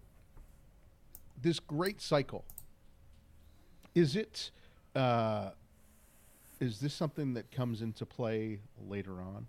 this 1.42 1.60
great 1.60 2.02
cycle 2.02 2.46
Is 3.96 4.16
it? 4.16 4.52
Uh, 4.96 5.52
is 6.60 6.80
this 6.80 6.94
something 6.94 7.34
that 7.36 7.52
comes 7.52 7.82
into 7.82 8.06
play 8.06 8.60
later 8.88 9.22
on, 9.22 9.48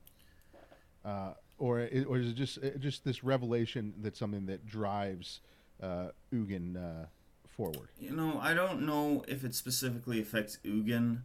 uh, 1.05 1.35
or 1.59 1.81
i- 1.81 2.05
or 2.05 2.18
is 2.18 2.29
it 2.31 2.35
just 2.35 2.59
uh, 2.59 2.70
just 2.79 3.05
this 3.05 3.25
revelation 3.25 3.94
that's 3.99 4.18
something 4.18 4.46
that 4.46 4.64
drives 4.66 5.40
uh, 5.83 6.09
Ugin 6.33 6.77
uh, 6.77 7.07
forward? 7.49 7.88
You 7.99 8.12
know, 8.12 8.38
I 8.40 8.55
don't 8.55 8.83
know 8.87 9.25
if 9.27 9.42
it 9.44 9.55
specifically 9.55 10.20
affects 10.20 10.59
Ugin 10.64 11.23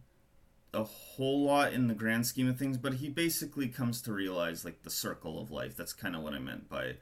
a 0.74 0.84
whole 0.84 1.44
lot 1.44 1.72
in 1.72 1.88
the 1.88 1.94
grand 1.94 2.26
scheme 2.26 2.48
of 2.48 2.58
things, 2.58 2.76
but 2.76 2.94
he 2.94 3.08
basically 3.08 3.68
comes 3.68 4.00
to 4.02 4.12
realize 4.12 4.64
like 4.64 4.82
the 4.82 4.90
circle 4.90 5.40
of 5.40 5.50
life. 5.50 5.76
That's 5.76 5.92
kind 5.92 6.14
of 6.14 6.22
what 6.22 6.34
I 6.34 6.38
meant 6.38 6.68
by 6.68 6.96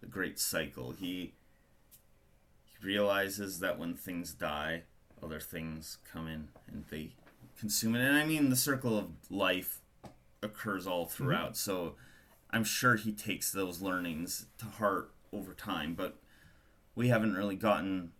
the 0.00 0.06
great 0.06 0.38
cycle. 0.38 0.92
He 0.92 1.34
he 2.64 2.86
realizes 2.86 3.60
that 3.60 3.78
when 3.78 3.94
things 3.94 4.32
die, 4.32 4.82
other 5.22 5.40
things 5.40 5.98
come 6.10 6.26
in 6.26 6.48
and 6.66 6.84
they 6.90 7.10
consume 7.58 7.94
it. 7.94 8.00
And 8.00 8.16
I 8.16 8.24
mean 8.24 8.50
the 8.50 8.56
circle 8.56 8.98
of 8.98 9.10
life 9.30 9.80
occurs 10.42 10.86
all 10.86 11.06
mm-hmm. 11.06 11.14
throughout. 11.14 11.56
So 11.56 11.94
I'm 12.50 12.64
sure 12.64 12.96
he 12.96 13.12
takes 13.12 13.50
those 13.50 13.80
learnings 13.80 14.46
to 14.58 14.66
heart 14.66 15.12
over 15.32 15.54
time, 15.54 15.94
but 15.94 16.18
we 16.94 17.08
haven't 17.08 17.34
really 17.34 17.56
gotten 17.56 18.12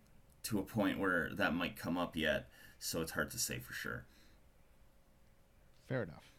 to 0.43 0.59
a 0.59 0.63
point 0.63 0.99
where 0.99 1.29
that 1.33 1.53
might 1.53 1.75
come 1.75 1.97
up 1.97 2.15
yet, 2.15 2.49
so 2.79 3.01
it's 3.01 3.11
hard 3.11 3.31
to 3.31 3.39
say 3.39 3.59
for 3.59 3.73
sure. 3.73 4.05
Fair 5.93 6.01
enough. 6.01 6.31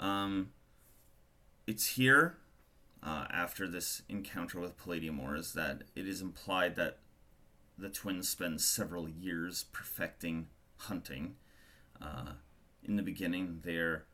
Um, 0.00 0.52
it's 1.66 1.88
here 1.96 2.38
uh, 3.02 3.26
after 3.30 3.68
this 3.68 4.00
encounter 4.08 4.58
with 4.58 4.78
Palladia-Mors 4.78 5.52
that 5.52 5.82
it 5.94 6.08
is 6.08 6.22
implied 6.22 6.76
that 6.76 7.00
the 7.76 7.90
twins 7.90 8.30
spend 8.30 8.62
several 8.62 9.06
years 9.06 9.66
perfecting 9.70 10.46
hunting. 10.78 11.36
Uh, 12.00 12.36
in 12.82 12.96
the 12.96 13.02
beginning, 13.02 13.60
they're 13.62 14.06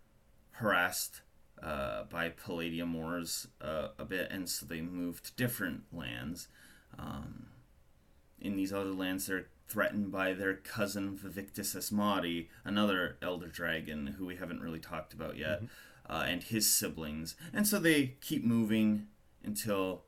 harassed 0.55 1.21
uh, 1.63 2.03
by 2.11 2.29
Palladia-Mors 2.29 3.47
uh, 3.61 3.91
a 4.01 4.05
bit, 4.05 4.33
and 4.33 4.49
so 4.49 4.67
they 4.67 4.81
move 4.81 5.23
to 5.23 5.33
different 5.35 5.85
lands. 5.93 6.49
Um, 6.99 7.51
in 8.41 8.57
these 8.57 8.73
other 8.73 8.93
lands, 8.93 9.29
they're 9.29 9.47
threatened 9.71 10.11
by 10.11 10.35
their 10.35 10.55
cousin 10.55 11.17
Vaevictis 11.17 11.77
Asmodi, 11.77 12.49
another 12.65 13.17
elder 13.23 13.47
dragon 13.47 14.09
who 14.19 14.27
we 14.27 14.37
haven't 14.37 14.61
really 14.61 14.81
talked 14.81 15.13
about 15.13 15.37
yet, 15.37 15.63
uh, 16.09 16.25
and 16.27 16.43
his 16.43 16.69
siblings. 16.69 17.37
And 17.53 17.67
so 17.67 17.79
they 17.79 18.17
keep 18.21 18.45
moving 18.45 19.07
until 19.45 20.03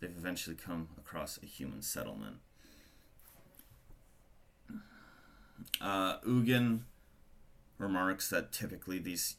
they've 0.00 0.10
eventually 0.16 0.54
come 0.56 0.88
across 0.96 1.38
a 1.42 1.46
human 1.46 1.82
settlement. 1.82 2.36
Uh, 5.80 6.18
Ugin 6.20 6.82
remarks 7.78 8.30
that 8.30 8.52
typically 8.52 8.98
these 8.98 9.36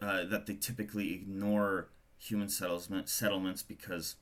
uh, 0.00 0.24
that 0.24 0.46
they 0.46 0.54
typically 0.54 1.12
ignore 1.12 1.88
human 2.18 2.48
settlement 2.48 3.08
settlements 3.08 3.62
because 3.62 4.16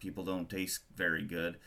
people 0.00 0.24
don't 0.24 0.50
taste 0.50 0.80
very 0.96 1.22
good 1.22 1.58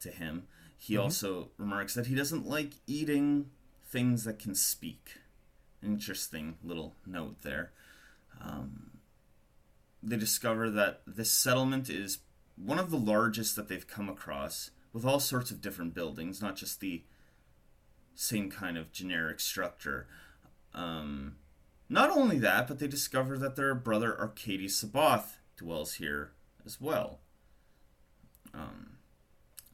to 0.00 0.10
him. 0.10 0.48
He 0.82 0.96
also 0.96 1.50
remarks 1.58 1.94
that 1.94 2.08
he 2.08 2.16
doesn't 2.16 2.44
like 2.44 2.72
eating 2.88 3.50
things 3.86 4.24
that 4.24 4.40
can 4.40 4.56
speak. 4.56 5.18
Interesting 5.80 6.56
little 6.60 6.96
note 7.06 7.42
there. 7.42 7.70
Um, 8.40 8.90
they 10.02 10.16
discover 10.16 10.70
that 10.70 11.02
this 11.06 11.30
settlement 11.30 11.88
is 11.88 12.18
one 12.56 12.80
of 12.80 12.90
the 12.90 12.98
largest 12.98 13.54
that 13.54 13.68
they've 13.68 13.86
come 13.86 14.08
across, 14.08 14.72
with 14.92 15.04
all 15.04 15.20
sorts 15.20 15.52
of 15.52 15.60
different 15.60 15.94
buildings, 15.94 16.42
not 16.42 16.56
just 16.56 16.80
the 16.80 17.04
same 18.16 18.50
kind 18.50 18.76
of 18.76 18.90
generic 18.90 19.38
structure. 19.38 20.08
Um, 20.74 21.36
not 21.88 22.10
only 22.10 22.40
that, 22.40 22.66
but 22.66 22.80
they 22.80 22.88
discover 22.88 23.38
that 23.38 23.54
their 23.54 23.76
brother 23.76 24.18
Arcades 24.18 24.78
Sabboth 24.78 25.38
dwells 25.56 25.94
here 25.94 26.32
as 26.66 26.80
well. 26.80 27.20
Um, 28.52 28.91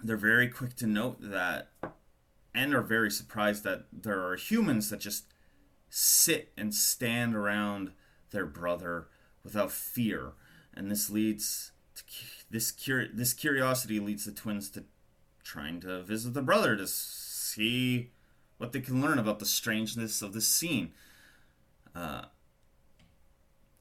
they're 0.02 0.16
very 0.16 0.48
quick 0.48 0.76
to 0.76 0.87
note 0.87 1.18
that, 1.20 1.70
and 2.54 2.74
are 2.74 2.82
very 2.82 3.11
surprised 3.11 3.64
that 3.64 3.87
there 3.92 4.24
are 4.24 4.37
humans 4.37 4.90
that 4.90 5.00
just 5.00 5.24
sit 5.90 6.52
and 6.56 6.74
stand 6.74 7.34
around 7.34 7.92
their 8.30 8.46
brother 8.46 9.08
without 9.42 9.72
fear, 9.72 10.32
and 10.74 10.90
this 10.90 11.11
leads 11.11 11.72
to 11.94 12.02
this 12.50 12.70
cur- 12.70 13.08
this 13.12 13.32
curiosity 13.32 14.00
leads 14.00 14.24
the 14.24 14.32
twins 14.32 14.70
to 14.70 14.84
trying 15.42 15.80
to 15.80 16.02
visit 16.02 16.34
the 16.34 16.42
brother 16.42 16.76
to 16.76 16.87
see 16.87 18.11
what 18.58 18.72
they 18.72 18.80
can 18.80 19.00
learn 19.00 19.18
about 19.18 19.38
the 19.38 19.46
strangeness 19.46 20.20
of 20.20 20.32
this 20.32 20.46
scene. 20.46 20.92
Uh, 21.94 22.22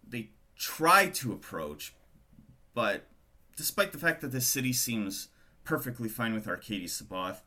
they 0.08 0.30
try 0.56 1.08
to 1.08 1.34
approach, 1.34 1.94
but 2.74 3.08
despite 3.56 3.92
the 3.92 3.98
fact 3.98 4.22
that 4.22 4.32
this 4.32 4.48
city 4.48 4.72
seems 4.72 5.28
perfectly 5.68 6.08
fine 6.08 6.34
with 6.34 6.48
Arcades 6.48 6.94
Sabboth, 6.94 7.44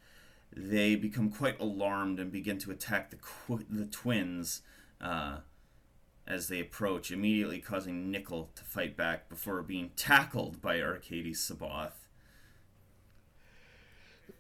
they 0.55 0.95
become 0.95 1.31
quite 1.31 1.59
alarmed 1.59 2.21
and 2.21 2.31
begin 2.31 2.59
to 2.59 2.71
attack 2.71 3.09
the 3.09 3.17
qu- 3.17 3.65
the 3.71 3.87
twins 3.87 4.61
uh, 5.01 5.39
as 6.27 6.49
they 6.49 6.61
approach, 6.61 7.11
immediately 7.11 7.61
causing 7.61 8.11
Nicol 8.11 8.51
to 8.55 8.63
fight 8.63 8.95
back 8.95 9.31
before 9.31 9.63
being 9.63 9.91
tackled 9.97 10.61
by 10.61 10.83
Arcades 10.83 11.41
Sabboth. 11.41 12.09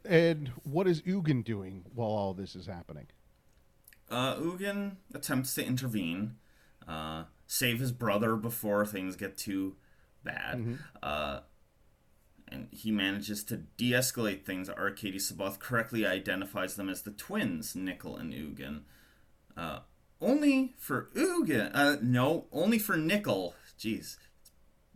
And 0.05 0.49
what 0.63 0.87
is 0.87 1.01
Ugin 1.03 1.43
doing 1.43 1.85
while 1.95 2.11
all 2.11 2.35
this 2.35 2.55
is 2.55 2.67
happening? 2.67 3.07
Uh, 4.11 4.35
Ugin 4.37 4.97
attempts 5.15 5.55
to 5.55 5.65
intervene, 5.65 6.37
uh, 6.87 7.25
save 7.47 7.81
his 7.81 7.93
brother 7.93 8.37
before 8.37 8.85
things 8.85 9.17
get 9.17 9.39
too 9.39 9.77
bad. 10.23 10.79
Uh, 11.03 11.41
and 12.51 12.69
he 12.71 12.91
manages 12.91 13.45
to 13.45 13.57
de 13.57 13.93
escalate 13.93 14.45
things. 14.45 14.69
Arcades 14.69 15.29
Sabboth 15.29 15.59
correctly 15.59 16.07
identifies 16.07 16.77
them 16.77 16.89
as 16.89 17.03
the 17.03 17.11
twins, 17.11 17.75
Nicol 17.75 18.17
and 18.17 18.33
Ugin. 18.33 18.83
Uh, 19.57 19.81
only 20.21 20.75
for 20.79 21.11
Ugin, 21.15 21.71
uh, 21.75 21.97
no, 22.03 22.47
only 22.53 22.79
for 22.79 22.97
Nicol. 22.97 23.55
Jeez, 23.79 24.17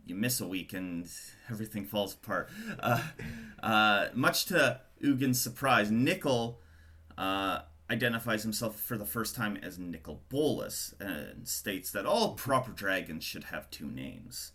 you 0.05 0.15
miss 0.15 0.39
a 0.39 0.47
week 0.47 0.73
and 0.73 1.09
everything 1.49 1.85
falls 1.85 2.13
apart. 2.13 2.49
Uh, 2.79 3.01
uh, 3.61 4.07
much 4.13 4.45
to 4.45 4.81
Ugin's 5.01 5.41
surprise, 5.41 5.89
Nicol 5.91 6.61
uh, 7.17 7.59
identifies 7.89 8.43
himself 8.43 8.79
for 8.79 8.97
the 8.97 9.05
first 9.05 9.35
time 9.35 9.57
as 9.61 9.79
Nicol 9.79 10.21
Bolas 10.29 10.93
and 10.99 11.47
states 11.47 11.91
that 11.91 12.05
all 12.05 12.33
proper 12.33 12.71
dragons 12.71 13.23
should 13.23 13.45
have 13.45 13.69
two 13.69 13.87
names. 13.87 14.51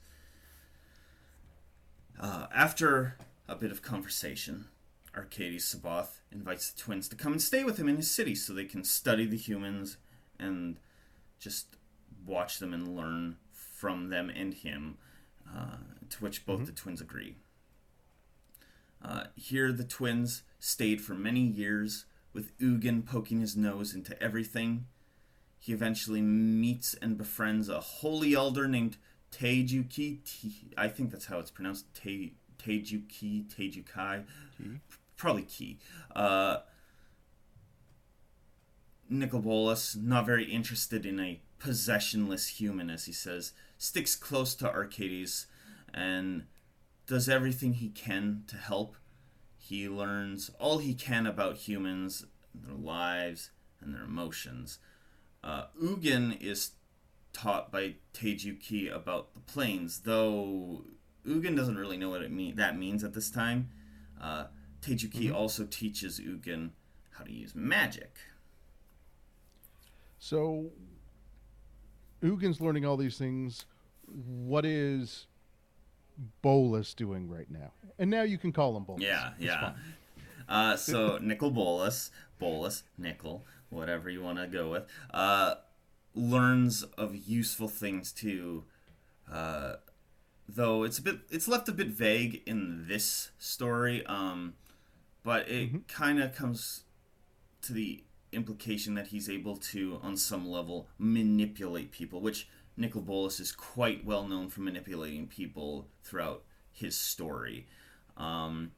Uh, 2.20 2.46
after 2.54 3.16
a 3.48 3.56
bit 3.56 3.70
of 3.70 3.80
conversation, 3.80 4.66
Arcades 5.16 5.64
Sabboth 5.64 6.20
invites 6.30 6.70
the 6.70 6.80
twins 6.80 7.09
to 7.09 7.16
come 7.16 7.33
and 7.33 7.40
stay 7.40 7.64
with 7.64 7.78
him 7.78 7.88
in 7.88 7.96
his 7.96 8.11
city 8.11 8.35
so 8.35 8.52
they 8.52 8.66
can 8.66 8.85
study 8.85 9.24
the 9.24 9.38
humans 9.38 9.96
and 10.38 10.78
just 11.38 11.76
watch 12.26 12.59
them 12.59 12.74
and 12.74 12.94
learn 12.94 13.37
from 13.52 14.11
them 14.11 14.28
and 14.28 14.52
him, 14.52 14.98
uh, 15.50 15.78
to 16.11 16.18
which 16.18 16.44
both 16.44 16.66
the 16.66 16.72
twins 16.72 17.00
agree. 17.00 17.37
Uh, 19.02 19.24
here, 19.35 19.72
the 19.72 19.83
twins 19.83 20.42
stayed 20.59 21.00
for 21.00 21.14
many 21.14 21.40
years, 21.40 22.04
with 22.35 22.56
Ugin 22.59 23.04
poking 23.04 23.40
his 23.40 23.56
nose 23.56 23.94
into 23.94 24.20
everything. 24.22 24.85
He 25.59 25.72
eventually 25.72 26.20
meets 26.20 26.94
and 26.94 27.16
befriends 27.16 27.70
a 27.70 27.80
holy 27.80 28.35
elder 28.35 28.68
named 28.68 28.98
Teijuki. 29.32 30.18
Te- 30.24 30.72
I 30.76 30.88
think 30.88 31.10
that's 31.10 31.26
how 31.26 31.38
it's 31.38 31.50
pronounced. 31.50 31.86
Te- 31.94 32.34
Teijuki, 32.58 33.44
Teijukai. 33.54 34.24
Probably 35.16 35.42
Ki. 35.42 35.78
Uh, 36.14 36.58
Nicol 39.08 39.40
Bolas, 39.40 39.96
not 39.96 40.24
very 40.26 40.44
interested 40.44 41.04
in 41.04 41.18
a 41.18 41.40
possessionless 41.58 42.60
human, 42.60 42.88
as 42.90 43.04
he 43.06 43.12
says, 43.12 43.52
sticks 43.76 44.14
close 44.14 44.54
to 44.54 44.70
Arcades 44.70 45.46
and 45.92 46.44
does 47.06 47.28
everything 47.28 47.74
he 47.74 47.88
can 47.88 48.44
to 48.46 48.56
help. 48.56 48.96
He 49.58 49.88
learns 49.88 50.50
all 50.58 50.78
he 50.78 50.94
can 50.94 51.26
about 51.26 51.56
humans, 51.56 52.24
their 52.54 52.74
lives, 52.74 53.50
and 53.80 53.94
their 53.94 54.04
emotions. 54.04 54.78
Uh, 55.42 55.64
Ugin 55.82 56.40
is 56.40 56.72
taught 57.32 57.70
by 57.70 57.94
Teijuki 58.14 58.92
about 58.94 59.34
the 59.34 59.40
planes, 59.40 60.00
though 60.00 60.84
Ugin 61.26 61.56
doesn't 61.56 61.76
really 61.76 61.96
know 61.96 62.10
what 62.10 62.22
it 62.22 62.30
mean 62.30 62.56
that 62.56 62.76
means 62.76 63.04
at 63.04 63.14
this 63.14 63.30
time. 63.30 63.70
Uh, 64.20 64.46
Teijuki 64.82 65.32
also 65.32 65.64
teaches 65.64 66.20
Ugin 66.20 66.70
how 67.12 67.24
to 67.24 67.32
use 67.32 67.54
magic. 67.54 68.16
So, 70.18 70.70
Ugin's 72.22 72.60
learning 72.60 72.84
all 72.84 72.96
these 72.96 73.16
things. 73.16 73.64
What 74.06 74.66
is 74.66 75.26
Bolas 76.42 76.92
doing 76.94 77.28
right 77.30 77.50
now? 77.50 77.72
And 77.98 78.10
now 78.10 78.22
you 78.22 78.36
can 78.38 78.52
call 78.52 78.76
him 78.76 78.84
Bolas. 78.84 79.02
Yeah, 79.02 79.30
It's 79.36 79.46
yeah. 79.46 79.72
Uh, 80.48 80.76
so 80.76 81.16
Nicol 81.22 81.52
Bolas, 81.52 82.10
Bolas, 82.40 82.82
Nicol, 82.98 83.46
whatever 83.68 84.10
you 84.10 84.20
want 84.20 84.36
to 84.38 84.48
go 84.48 84.68
with, 84.68 84.82
uh, 85.14 85.54
learns 86.14 86.83
of 86.83 87.16
useful 87.16 87.68
things 87.68 88.12
too. 88.12 88.64
Uh, 89.31 89.75
though 90.49 90.83
it's 90.83 90.99
a 90.99 91.03
bit, 91.03 91.18
it's 91.31 91.49
left 91.49 91.68
a 91.68 91.73
bit 91.73 91.88
vague 91.88 92.42
in 92.46 92.87
this 92.88 93.31
story. 93.38 94.05
Um, 94.07 94.55
but 95.23 95.49
it 95.49 95.87
kind 95.88 96.20
of 96.20 96.35
comes 96.35 96.85
to 97.62 97.73
the 97.73 98.05
implication 98.33 98.94
that 98.94 99.09
he's 99.09 99.29
able 99.29 99.57
to, 99.57 100.01
on 100.03 100.16
some 100.16 100.49
level, 100.49 100.88
manipulate 100.99 101.90
people, 101.90 102.20
which 102.20 102.49
Nicol 102.77 103.03
Bolas 103.03 103.40
is 103.40 103.53
quite 103.53 104.05
well 104.05 104.27
known 104.27 104.49
for 104.49 104.61
manipulating 104.61 105.27
people 105.27 105.88
throughout 106.03 106.42
his 106.73 106.99
story. 106.99 107.66
Um, 108.16 108.73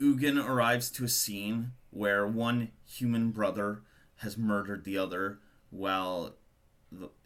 Ugin 0.00 0.42
arrives 0.42 0.90
to 0.92 1.04
a 1.04 1.08
scene 1.08 1.72
where 1.90 2.26
one 2.26 2.70
human 2.86 3.30
brother 3.30 3.82
has 4.20 4.36
murdered 4.36 4.84
the 4.84 4.98
other 4.98 5.38
while 5.70 6.34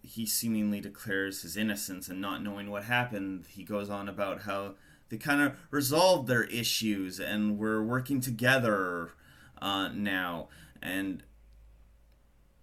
he 0.02 0.26
seemingly 0.26 0.80
declares 0.80 1.42
his 1.42 1.56
innocence 1.56 2.08
and 2.08 2.20
not 2.20 2.42
knowing 2.42 2.70
what 2.70 2.84
happened. 2.84 3.46
He 3.48 3.64
goes 3.64 3.88
on 3.90 4.08
about 4.08 4.42
how 4.42 4.74
they 5.08 5.16
kind 5.16 5.40
of 5.40 5.56
resolved 5.70 6.28
their 6.28 6.44
issues 6.44 7.18
and 7.18 7.58
we're 7.58 7.82
working 7.82 8.20
together 8.20 9.12
uh, 9.60 9.88
now. 9.88 10.48
And 10.82 11.22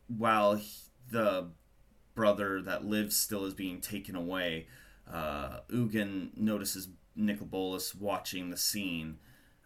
while 0.07 0.55
he- 0.55 0.89
the 1.09 1.49
brother 2.15 2.61
that 2.61 2.85
lives 2.85 3.17
still 3.17 3.45
is 3.45 3.53
being 3.53 3.81
taken 3.81 4.15
away, 4.15 4.67
uh, 5.11 5.59
Ugin 5.69 6.37
notices 6.37 6.87
Nicol 7.15 7.47
Bolas 7.47 7.93
watching 7.95 8.49
the 8.49 8.57
scene. 8.57 9.17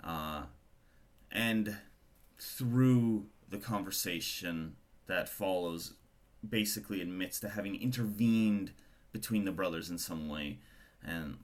Uh, 0.03 0.43
and 1.31 1.77
through 2.39 3.27
the 3.49 3.57
conversation 3.57 4.75
that 5.07 5.29
follows, 5.29 5.93
basically 6.47 7.01
admits 7.01 7.39
to 7.39 7.49
having 7.49 7.81
intervened 7.81 8.71
between 9.11 9.45
the 9.45 9.51
brothers 9.51 9.89
in 9.89 9.97
some 9.97 10.27
way, 10.27 10.59
and 11.03 11.37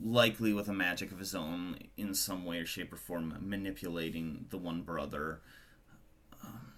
likely 0.00 0.52
with 0.52 0.68
a 0.68 0.72
magic 0.72 1.10
of 1.10 1.18
his 1.18 1.34
own, 1.34 1.78
in 1.96 2.14
some 2.14 2.44
way 2.44 2.58
or 2.58 2.66
shape 2.66 2.92
or 2.92 2.96
form, 2.96 3.36
manipulating 3.40 4.46
the 4.50 4.58
one 4.58 4.82
brother. 4.82 5.40
Um, 6.44 6.72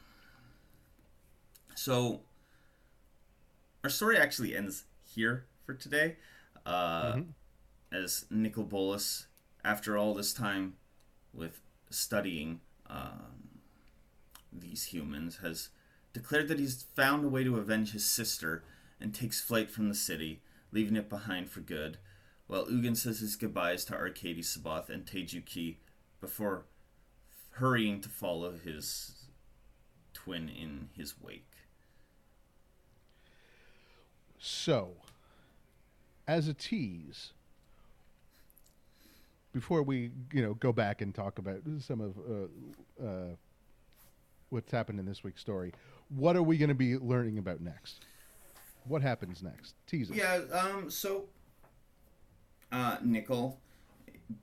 so, 1.74 2.20
our 3.84 3.90
story 3.90 4.16
actually 4.16 4.56
ends 4.56 4.84
here 5.14 5.46
for 5.64 5.74
today. 5.74 6.16
Uh, 6.64 7.20
As 7.92 8.24
Nicol 8.30 8.64
Bolas, 8.64 9.26
after 9.64 9.98
all 9.98 10.14
this 10.14 10.32
time 10.32 10.74
with 11.34 11.60
studying 11.90 12.60
um, 12.88 13.49
these 14.52 14.86
humans, 14.86 15.38
has 15.38 15.68
declared 16.12 16.48
that 16.48 16.58
he's 16.58 16.82
found 16.94 17.24
a 17.24 17.28
way 17.28 17.44
to 17.44 17.58
avenge 17.58 17.92
his 17.92 18.04
sister 18.04 18.64
and 19.00 19.14
takes 19.14 19.40
flight 19.40 19.70
from 19.70 19.88
the 19.88 19.94
city, 19.94 20.40
leaving 20.72 20.96
it 20.96 21.08
behind 21.08 21.50
for 21.50 21.60
good, 21.60 21.98
while 22.46 22.66
Ugin 22.66 22.96
says 22.96 23.20
his 23.20 23.36
goodbyes 23.36 23.84
to 23.86 23.94
Arcades 23.94 24.48
Sabboth 24.48 24.90
and 24.90 25.06
Tejuki 25.06 25.76
before 26.20 26.64
hurrying 27.52 28.00
to 28.00 28.08
follow 28.08 28.52
his 28.52 29.26
twin 30.12 30.48
in 30.48 30.88
his 30.96 31.20
wake. 31.20 31.46
So, 34.38 34.96
as 36.26 36.48
a 36.48 36.54
tease, 36.54 37.32
before 39.52 39.82
we 39.82 40.10
you 40.32 40.42
know 40.42 40.54
go 40.54 40.72
back 40.72 41.02
and 41.02 41.14
talk 41.14 41.38
about 41.38 41.60
some 41.80 42.00
of 42.00 42.14
uh, 42.18 43.06
uh, 43.06 43.36
what's 44.50 44.70
happened 44.70 45.00
in 45.00 45.06
this 45.06 45.24
week's 45.24 45.40
story, 45.40 45.72
what 46.08 46.36
are 46.36 46.42
we 46.42 46.58
going 46.58 46.68
to 46.68 46.74
be 46.74 46.96
learning 46.96 47.38
about 47.38 47.60
next? 47.60 48.04
What 48.84 49.02
happens 49.02 49.42
next? 49.42 49.74
Tease 49.86 50.10
us. 50.10 50.16
Yeah, 50.16 50.40
um, 50.52 50.90
so 50.90 51.24
uh 52.72 52.96
Nicol 53.02 53.58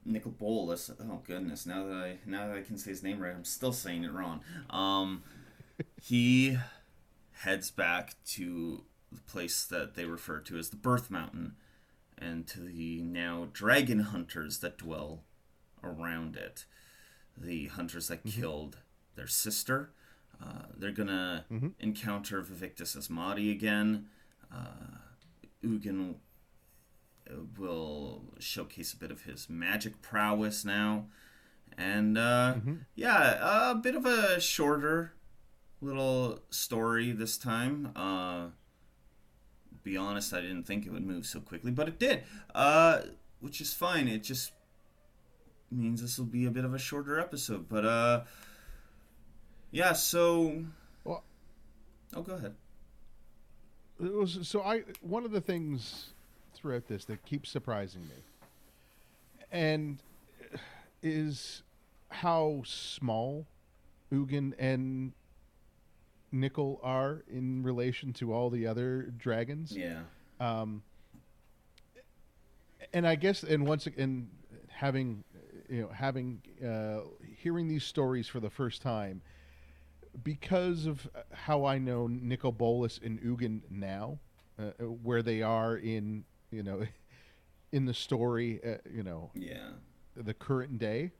Nicol 0.05 0.31
Bolas. 0.31 0.91
Oh 0.99 1.21
goodness, 1.25 1.65
now 1.65 1.85
that 1.85 1.93
I 1.93 2.17
now 2.25 2.47
that 2.47 2.57
I 2.57 2.61
can 2.61 2.77
say 2.77 2.91
his 2.91 3.03
name 3.03 3.19
right, 3.19 3.33
I'm 3.33 3.45
still 3.45 3.73
saying 3.73 4.03
it 4.03 4.11
wrong. 4.11 4.41
Um 4.69 5.23
he 6.01 6.57
heads 7.31 7.71
back 7.71 8.15
to 8.25 8.83
the 9.11 9.21
place 9.21 9.65
that 9.65 9.95
they 9.95 10.05
refer 10.05 10.39
to 10.39 10.57
as 10.57 10.69
the 10.69 10.75
Birth 10.75 11.09
Mountain 11.09 11.55
and 12.17 12.47
to 12.47 12.59
the 12.59 13.01
now 13.01 13.47
dragon 13.53 13.99
hunters 13.99 14.59
that 14.59 14.77
dwell 14.77 15.23
around 15.83 16.35
it. 16.35 16.65
The 17.37 17.67
hunters 17.67 18.07
that 18.07 18.25
killed 18.25 18.77
their 19.17 19.27
sister. 19.27 19.91
Uh, 20.41 20.67
they're 20.77 20.91
gonna 20.91 21.45
encounter 21.79 22.41
Vaevictis 22.41 22.95
Asmadi 22.95 23.51
again. 23.51 24.05
Uh, 24.53 24.99
Ugin 25.65 26.15
will 27.57 28.23
showcase 28.39 28.93
a 28.93 28.97
bit 28.97 29.11
of 29.11 29.23
his 29.23 29.49
magic 29.49 30.01
prowess 30.01 30.63
now. 30.63 31.07
And 31.77 32.17
uh, 32.17 32.55
yeah, 32.95 33.71
a 33.71 33.75
bit 33.75 33.95
of 33.95 34.05
a 34.05 34.39
shorter 34.39 35.13
little 35.81 36.39
story 36.49 37.11
this 37.11 37.37
time. 37.37 37.91
Uh, 37.95 38.47
be 39.83 39.97
honest, 39.97 40.33
I 40.33 40.41
didn't 40.41 40.63
think 40.63 40.85
it 40.85 40.91
would 40.91 41.05
move 41.05 41.25
so 41.25 41.39
quickly, 41.39 41.71
but 41.71 41.87
it 41.87 41.99
did. 41.99 42.23
Uh, 42.53 43.01
which 43.39 43.61
is 43.61 43.73
fine. 43.73 44.07
It 44.07 44.23
just 44.23 44.51
means 45.71 46.01
this 46.01 46.17
will 46.17 46.25
be 46.25 46.45
a 46.45 46.51
bit 46.51 46.65
of 46.65 46.73
a 46.73 46.79
shorter 46.79 47.19
episode. 47.19 47.69
But 47.69 47.85
uh, 47.85 48.21
yeah. 49.77 49.93
So, 49.93 50.63
Well- 51.03 51.23
oh, 52.15 52.21
go 52.23 52.33
ahead. 52.33 52.55
It 53.99 54.13
was, 54.13 54.47
so 54.47 54.61
I 54.61 54.81
one 55.01 55.25
of 55.25 55.31
the 55.31 55.41
things 55.41 56.13
throughout 56.53 56.87
this 56.87 57.05
that 57.05 57.25
keeps 57.25 57.49
surprising 57.49 58.01
me, 58.01 58.15
and 59.51 59.97
is 61.01 61.63
how 62.09 62.61
small 62.65 63.45
Ugin 64.11 64.53
and 64.57 65.13
Nicol 66.31 66.79
are 66.83 67.23
in 67.27 67.63
relation 67.63 68.13
to 68.13 68.33
all 68.33 68.49
the 68.49 68.67
other 68.67 69.13
dragons. 69.17 69.75
Yeah. 69.75 70.01
Um, 70.39 70.83
and 72.93 73.07
I 73.07 73.15
guess, 73.15 73.43
and 73.43 73.67
once 73.67 73.87
again, 73.87 74.29
having, 74.69 75.23
you 75.69 75.81
know, 75.81 75.89
having, 75.89 76.41
uh, 76.63 77.07
hearing 77.37 77.67
these 77.67 77.83
stories 77.83 78.27
for 78.27 78.39
the 78.39 78.49
first 78.49 78.81
time, 78.81 79.21
because 80.23 80.85
of 80.85 81.07
how 81.31 81.65
I 81.65 81.77
know 81.77 82.07
Nicol 82.07 82.51
Bolas 82.51 82.99
and 83.03 83.21
Ugin 83.21 83.61
now, 83.69 84.19
uh, 84.59 84.71
uh, 84.79 84.83
where 84.85 85.21
they 85.21 85.41
are 85.41 85.77
in, 85.77 86.23
you 86.51 86.63
know, 86.63 86.83
in 87.71 87.85
the 87.85 87.93
story, 87.93 88.59
uh, 88.63 88.77
you 88.91 89.03
know, 89.03 89.31
Yeah. 89.35 89.69
the 90.15 90.33
current 90.33 90.79
day, 90.79 91.11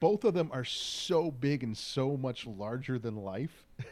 both 0.00 0.24
of 0.24 0.34
them 0.34 0.50
are 0.52 0.64
so 0.64 1.30
big 1.30 1.62
and 1.62 1.76
so 1.76 2.16
much 2.16 2.46
larger 2.46 2.98
than 2.98 3.16
life 3.16 3.64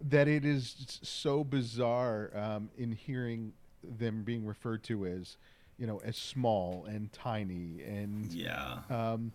that 0.00 0.28
it 0.28 0.44
is 0.44 0.98
so 1.02 1.44
bizarre 1.44 2.30
um, 2.34 2.70
in 2.76 2.92
hearing 2.92 3.52
them 3.82 4.22
being 4.24 4.44
referred 4.44 4.82
to 4.84 5.06
as, 5.06 5.36
you 5.78 5.86
know, 5.86 5.98
as 6.04 6.16
small 6.16 6.84
and 6.86 7.12
tiny 7.12 7.82
and 7.82 8.32
Yeah. 8.32 8.80
um, 8.90 9.32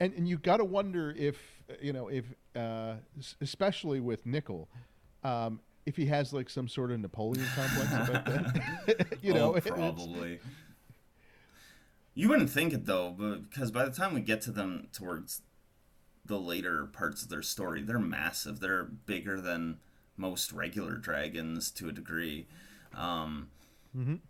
and 0.00 0.12
and 0.14 0.28
you 0.28 0.36
got 0.38 0.58
to 0.58 0.64
wonder 0.64 1.14
if 1.16 1.36
you 1.80 1.92
know 1.92 2.08
if 2.08 2.24
uh, 2.54 2.94
especially 3.40 4.00
with 4.00 4.24
Nicol, 4.26 4.68
um, 5.24 5.60
if 5.84 5.96
he 5.96 6.06
has 6.06 6.32
like 6.32 6.48
some 6.50 6.68
sort 6.68 6.90
of 6.90 7.00
Napoleon 7.00 7.46
complex 7.54 7.92
about 8.10 8.24
that. 8.26 9.18
you 9.22 9.32
know, 9.34 9.52
oh, 9.52 9.56
it's- 9.56 9.72
probably. 9.72 10.40
You 12.14 12.30
wouldn't 12.30 12.48
think 12.48 12.72
it 12.72 12.86
though, 12.86 13.10
but 13.16 13.50
because 13.50 13.70
by 13.70 13.84
the 13.84 13.90
time 13.90 14.14
we 14.14 14.22
get 14.22 14.40
to 14.42 14.50
them 14.50 14.88
towards 14.92 15.42
the 16.24 16.38
later 16.38 16.86
parts 16.86 17.22
of 17.22 17.28
their 17.28 17.42
story, 17.42 17.82
they're 17.82 17.98
massive. 17.98 18.58
They're 18.60 18.84
bigger 18.84 19.38
than 19.40 19.78
most 20.16 20.50
regular 20.50 20.96
dragons 20.96 21.70
to 21.72 21.88
a 21.88 21.92
degree. 21.92 22.46
Um, 22.94 23.48
Mhm. 23.96 24.20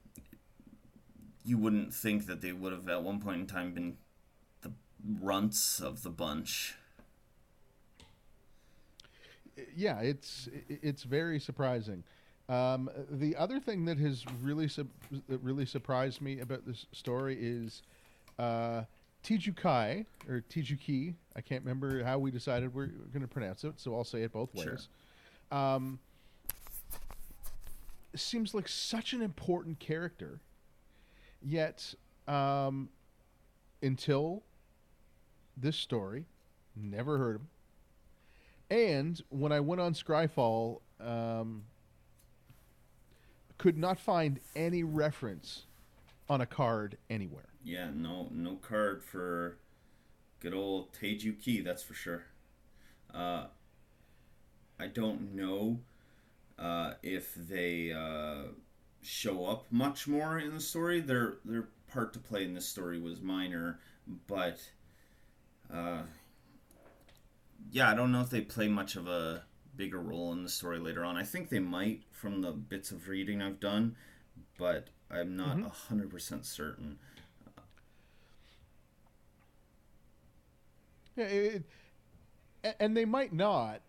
You 1.44 1.58
wouldn't 1.58 1.94
think 1.94 2.26
that 2.26 2.40
they 2.40 2.52
would 2.52 2.72
have 2.72 2.88
at 2.88 3.04
one 3.04 3.20
point 3.20 3.40
in 3.42 3.46
time 3.46 3.72
been 3.72 3.96
runts 5.20 5.80
of 5.80 6.02
the 6.02 6.10
bunch. 6.10 6.74
yeah, 9.74 10.00
it's 10.00 10.48
it's 10.68 11.02
very 11.02 11.40
surprising. 11.40 12.04
Um, 12.48 12.88
the 13.10 13.34
other 13.36 13.58
thing 13.58 13.84
that 13.86 13.98
has 13.98 14.24
really 14.42 14.68
sub- 14.68 14.88
that 15.28 15.38
really 15.42 15.66
surprised 15.66 16.20
me 16.20 16.40
about 16.40 16.64
this 16.66 16.86
story 16.92 17.36
is 17.40 17.82
uh, 18.38 18.82
Tijukai 19.24 20.04
or 20.28 20.42
Tijuki. 20.50 21.14
I 21.34 21.40
can't 21.40 21.62
remember 21.64 22.04
how 22.04 22.18
we 22.18 22.30
decided 22.30 22.72
we're 22.74 22.86
going 22.86 23.22
to 23.22 23.28
pronounce 23.28 23.64
it, 23.64 23.74
so 23.80 23.94
I'll 23.96 24.04
say 24.04 24.22
it 24.22 24.32
both 24.32 24.50
Sure. 24.60 24.72
ways. 24.72 24.88
Um, 25.50 25.98
seems 28.14 28.54
like 28.54 28.68
such 28.68 29.12
an 29.12 29.22
important 29.22 29.78
character, 29.80 30.40
yet 31.42 31.94
um, 32.28 32.88
until 33.82 34.42
this 35.56 35.76
story, 35.76 36.26
never 36.74 37.18
heard 37.18 37.36
him. 37.36 37.48
And 38.68 39.20
when 39.28 39.52
I 39.52 39.60
went 39.60 39.80
on 39.80 39.94
Scryfall, 39.94 40.80
um, 41.00 41.64
could 43.58 43.78
not 43.78 43.98
find 43.98 44.40
any 44.54 44.82
reference 44.82 45.66
on 46.28 46.40
a 46.40 46.46
card 46.46 46.98
anywhere. 47.08 47.48
Yeah, 47.64 47.90
no 47.94 48.28
no 48.30 48.56
card 48.56 49.02
for 49.02 49.58
good 50.40 50.54
old 50.54 50.92
Teiju 50.92 51.40
Ki, 51.40 51.60
that's 51.60 51.82
for 51.82 51.94
sure. 51.94 52.24
Uh, 53.14 53.46
I 54.78 54.86
don't 54.88 55.34
know 55.34 55.80
uh, 56.58 56.94
if 57.02 57.34
they 57.34 57.92
uh, 57.92 58.50
show 59.02 59.46
up 59.46 59.66
much 59.70 60.06
more 60.06 60.38
in 60.38 60.52
the 60.52 60.60
story. 60.60 61.00
Their 61.00 61.34
their 61.44 61.68
part 61.88 62.12
to 62.14 62.18
play 62.18 62.44
in 62.44 62.54
this 62.54 62.66
story 62.66 63.00
was 63.00 63.20
minor, 63.20 63.78
but 64.26 64.60
uh, 65.72 66.02
yeah, 67.70 67.90
I 67.90 67.94
don't 67.94 68.12
know 68.12 68.20
if 68.20 68.30
they 68.30 68.40
play 68.40 68.68
much 68.68 68.96
of 68.96 69.06
a 69.06 69.44
bigger 69.76 70.00
role 70.00 70.32
in 70.32 70.42
the 70.42 70.48
story 70.48 70.78
later 70.78 71.04
on. 71.04 71.16
I 71.16 71.22
think 71.22 71.48
they 71.48 71.58
might 71.58 72.02
from 72.10 72.40
the 72.40 72.52
bits 72.52 72.90
of 72.90 73.08
reading 73.08 73.42
I've 73.42 73.60
done, 73.60 73.96
but 74.58 74.88
I'm 75.10 75.36
not 75.36 75.60
100 75.60 76.10
percent 76.10 76.46
certain. 76.46 76.98
Yeah, 81.16 81.24
it, 81.24 81.62
and 82.78 82.96
they 82.96 83.04
might 83.04 83.32
not, 83.32 83.80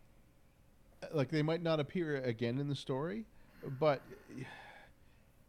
like 1.12 1.30
they 1.30 1.42
might 1.42 1.62
not 1.62 1.80
appear 1.80 2.18
again 2.18 2.60
in 2.60 2.70
the 2.70 2.76
story, 2.76 3.26
but 3.80 4.02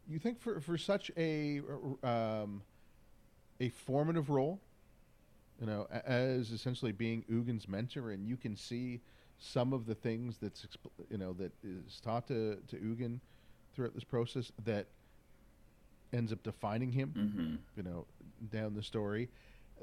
you 0.09 0.19
think 0.19 0.41
for 0.41 0.61
for 0.61 0.79
such 0.79 1.11
a 1.17 1.61
um, 2.03 2.63
a 3.61 3.69
formative 3.69 4.31
role, 4.31 4.61
you 5.61 5.67
know, 5.67 5.87
as 5.91 6.51
essentially 6.51 6.93
being 6.93 7.25
Ugin's 7.31 7.69
mentor, 7.69 8.11
and 8.11 8.27
you 8.27 8.37
can 8.37 8.57
see 8.57 9.01
some 9.39 9.73
of 9.73 9.87
the 9.87 9.95
things 9.95 10.39
that's 10.39 10.65
expl- 10.67 10.91
you 11.11 11.19
know 11.19 11.33
that 11.35 11.53
is 11.63 12.01
taught 12.01 12.27
to 12.29 12.59
to 12.69 12.77
Ugin 12.77 13.21
throughout 13.75 13.95
this 13.95 14.05
process 14.05 14.53
that 14.65 14.87
ends 16.13 16.33
up 16.33 16.43
defining 16.43 16.93
him 16.93 17.15
hmm 17.15 17.55
you 17.77 17.83
know 17.83 18.07
down 18.51 18.75
the 18.75 18.83
story 18.83 19.29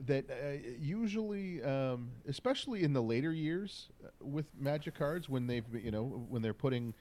that 0.06 0.26
uh, 0.30 0.58
usually 0.80 1.62
um, 1.64 2.10
especially 2.28 2.84
in 2.84 2.94
the 2.94 3.02
later 3.02 3.32
years 3.32 3.90
uh, 4.04 4.10
with 4.22 4.46
magic 4.60 4.96
cards 4.96 5.30
when 5.30 5.48
they've 5.48 5.66
you 5.74 5.92
know 5.92 6.04
when 6.30 6.42
they're 6.42 6.54
putting 6.54 6.94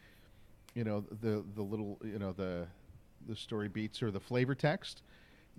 you 0.75 0.85
know 0.85 1.05
the 1.20 1.45
the 1.55 1.62
little 1.62 1.99
you 2.05 2.18
know 2.18 2.33
the 2.33 2.66
the 3.27 3.35
story 3.37 3.68
beats 3.68 4.03
or 4.03 4.11
the 4.11 4.20
flavor 4.20 4.55
text 4.55 5.03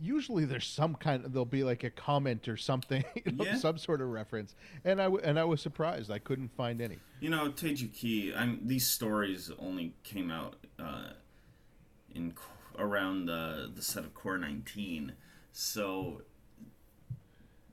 usually 0.02 0.46
there's 0.46 0.68
some 0.68 0.96
kind 0.96 1.24
of 1.26 1.32
there'll 1.34 1.46
be 1.46 1.64
like 1.64 1.84
a 1.84 1.90
comment 1.90 2.48
or 2.48 2.58
something 2.58 3.04
you 3.26 3.32
know, 3.32 3.46
Yeah. 3.46 3.56
some 3.56 3.78
sort 3.78 4.02
of 4.02 4.10
reference 4.10 4.54
and 4.84 5.00
I 5.02 5.06
w- 5.06 5.24
and 5.24 5.40
I 5.40 5.44
was 5.46 5.62
surprised 5.62 6.12
I 6.12 6.20
couldn't 6.20 6.50
find 6.56 6.82
any 6.82 6.98
You 7.22 7.30
know, 7.30 7.50
Teiju 7.50 7.94
Ki, 7.94 8.34
I'm, 8.36 8.60
these 8.64 8.86
stories 8.88 9.52
only 9.58 9.94
came 10.04 10.30
out 10.32 10.56
uh, 10.80 11.10
in 12.14 12.34
around 12.78 13.26
the, 13.28 13.72
the 13.74 13.82
set 13.82 14.04
of 14.04 14.14
Core 14.14 14.38
19. 14.38 15.14
So 15.54 16.24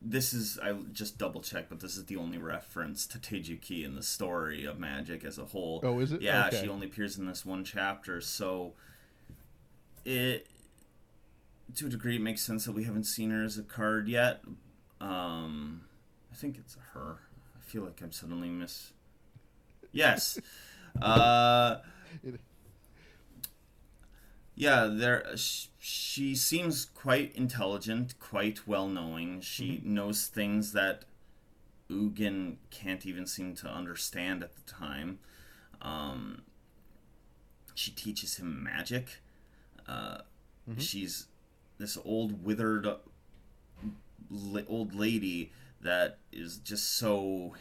this 0.01 0.33
is, 0.33 0.59
I 0.63 0.73
just 0.93 1.19
double 1.19 1.41
checked, 1.41 1.69
but 1.71 1.81
this 1.81 1.97
is 1.97 2.07
the 2.07 2.17
only 2.17 2.39
reference 2.39 3.07
to 3.09 3.19
Teiju 3.19 3.61
Ki 3.61 3.85
in 3.85 3.95
the 3.97 4.03
story 4.03 4.65
of 4.65 4.79
Magic 4.79 5.25
as 5.25 5.39
a 5.39 5.45
whole. 5.47 5.81
Oh, 5.83 5.99
is 6.01 6.13
it? 6.13 6.23
Yeah, 6.23 6.47
Okay. 6.47 6.63
she 6.63 6.69
only 6.69 6.87
appears 6.87 7.19
in 7.19 7.27
this 7.27 7.45
one 7.45 7.65
chapter. 7.65 8.21
So 8.21 8.75
it, 10.05 10.47
to 11.77 11.87
a 11.87 11.89
degree, 11.89 12.17
it 12.17 12.23
makes 12.23 12.43
sense 12.43 12.65
that 12.65 12.73
we 12.73 12.85
haven't 12.85 13.05
seen 13.05 13.31
her 13.31 13.43
as 13.45 13.59
a 13.59 13.63
card 13.63 14.09
yet. 14.09 14.43
Um, 15.01 15.83
I 16.31 16.35
think 16.35 16.57
it's 16.59 16.77
her. 16.95 17.19
I 17.57 17.61
feel 17.61 17.83
like 17.83 18.01
I'm 18.03 18.13
suddenly 18.13 18.49
miss. 18.49 18.93
Yes. 19.93 20.39
Uh, 21.01 21.79
yeah, 24.55 24.91
there. 24.93 25.25
Sh- 25.37 25.69
she 25.79 26.35
seems 26.35 26.85
quite 26.85 27.35
intelligent, 27.35 28.19
quite 28.21 28.69
well 28.69 28.87
knowing. 28.87 29.41
She 29.41 29.81
knows 29.85 30.27
things 30.27 30.73
that 30.73 31.07
Ugin 31.91 32.57
can't 32.71 33.07
even 33.07 33.27
seem 33.27 33.55
to 33.55 33.69
understand 33.69 34.43
at 34.43 34.55
the 34.55 34.71
time. 34.71 35.19
Um, 35.81 36.43
she 37.75 37.91
teaches 37.91 38.37
him 38.37 38.63
magic. 38.63 39.23
Uh, 39.89 40.19
She's 40.79 41.27
this 41.83 41.99
old 42.05 42.45
withered 42.45 42.87
old 44.69 44.95
lady 44.95 45.53
that 45.81 46.19
is 46.33 46.59
just 46.59 46.97
so 46.97 47.55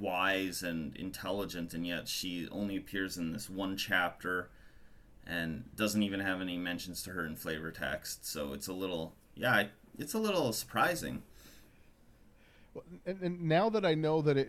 wise 0.00 0.62
and 0.62 0.96
intelligent, 0.96 1.72
and 1.72 1.86
yet 1.86 2.08
she 2.08 2.48
only 2.50 2.76
appears 2.76 3.16
in 3.16 3.32
this 3.32 3.48
one 3.48 3.76
chapter 3.76 4.50
and 5.24 5.64
doesn't 5.76 6.02
even 6.02 6.18
have 6.18 6.40
any 6.40 6.56
mentions 6.56 7.02
to 7.04 7.10
her 7.10 7.24
in 7.24 7.36
flavor 7.36 7.70
text. 7.70 8.26
So 8.26 8.52
it's 8.52 8.66
a 8.66 8.72
little, 8.72 9.14
yeah, 9.36 9.64
it's 9.96 10.14
a 10.14 10.18
little 10.18 10.52
surprising. 10.52 11.22
And, 13.06 13.22
and 13.22 13.42
now 13.42 13.68
that 13.70 13.84
I 13.84 13.94
know 13.94 14.20
that 14.22 14.36
it 14.36 14.48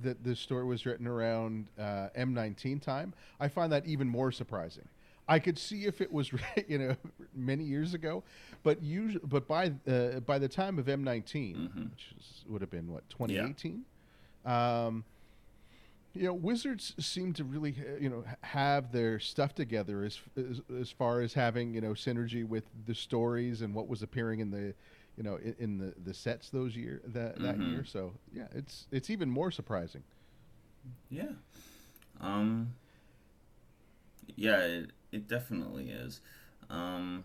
that 0.00 0.22
this 0.22 0.38
story 0.38 0.64
was 0.64 0.86
written 0.86 1.08
around 1.08 1.66
uh, 1.76 2.08
M19 2.16 2.80
time, 2.80 3.14
I 3.40 3.48
find 3.48 3.72
that 3.72 3.84
even 3.84 4.08
more 4.08 4.30
surprising. 4.30 4.86
I 5.28 5.38
could 5.38 5.58
see 5.58 5.84
if 5.84 6.00
it 6.00 6.10
was 6.12 6.32
you 6.68 6.78
know 6.78 6.96
many 7.34 7.64
years 7.64 7.94
ago, 7.94 8.24
but 8.62 8.82
usually, 8.82 9.24
but 9.26 9.46
by 9.46 9.72
uh, 9.86 10.20
by 10.20 10.38
the 10.38 10.48
time 10.48 10.78
of 10.78 10.86
M19, 10.86 11.68
which 11.90 12.14
is, 12.18 12.44
would 12.48 12.60
have 12.62 12.70
been 12.70 12.88
what 12.90 13.08
2018, 13.10 13.82
um, 14.46 15.04
you 16.14 16.24
know, 16.24 16.32
Wizards 16.32 16.94
seem 16.98 17.32
to 17.34 17.44
really 17.44 17.76
you 18.00 18.08
know 18.08 18.24
have 18.40 18.90
their 18.92 19.20
stuff 19.20 19.54
together 19.54 20.02
as, 20.04 20.18
as 20.36 20.60
as 20.80 20.90
far 20.90 21.20
as 21.20 21.34
having 21.34 21.74
you 21.74 21.80
know 21.82 21.90
synergy 21.92 22.46
with 22.46 22.64
the 22.86 22.94
stories 22.94 23.60
and 23.60 23.74
what 23.74 23.86
was 23.86 24.02
appearing 24.02 24.40
in 24.40 24.50
the 24.50 24.74
you 25.16 25.22
know 25.22 25.36
in, 25.36 25.54
in 25.58 25.78
the 25.78 25.94
the 26.04 26.14
sets 26.14 26.48
those 26.48 26.74
year 26.74 27.02
that 27.04 27.38
that 27.40 27.58
Mhm. 27.58 27.70
year. 27.70 27.84
So 27.84 28.14
yeah, 28.32 28.46
it's 28.54 28.86
it's 28.90 29.10
even 29.10 29.28
more 29.28 29.50
surprising. 29.50 30.02
Yeah. 31.10 31.32
Um. 32.20 32.72
Yeah, 34.36 34.60
it, 34.60 34.90
it 35.12 35.28
definitely 35.28 35.90
is. 35.90 36.20
Um. 36.70 37.24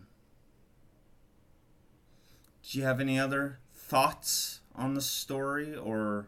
Do 2.63 2.79
you 2.79 2.85
have 2.85 3.01
any 3.01 3.19
other 3.19 3.59
thoughts 3.73 4.61
on 4.73 4.93
the 4.93 5.01
story, 5.01 5.75
or 5.75 6.27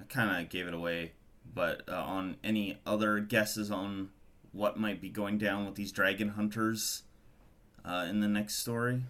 I 0.00 0.04
kind 0.04 0.44
of 0.44 0.50
gave 0.50 0.68
it 0.68 0.74
away, 0.74 1.12
but 1.54 1.82
uh, 1.88 1.94
on 1.94 2.36
any 2.44 2.78
other 2.86 3.20
guesses 3.20 3.70
on 3.70 4.10
what 4.52 4.78
might 4.78 5.00
be 5.00 5.08
going 5.08 5.38
down 5.38 5.64
with 5.64 5.74
these 5.74 5.92
dragon 5.92 6.30
hunters 6.30 7.02
uh, 7.84 8.06
in 8.08 8.20
the 8.20 8.28
next 8.28 8.56
story? 8.56 9.02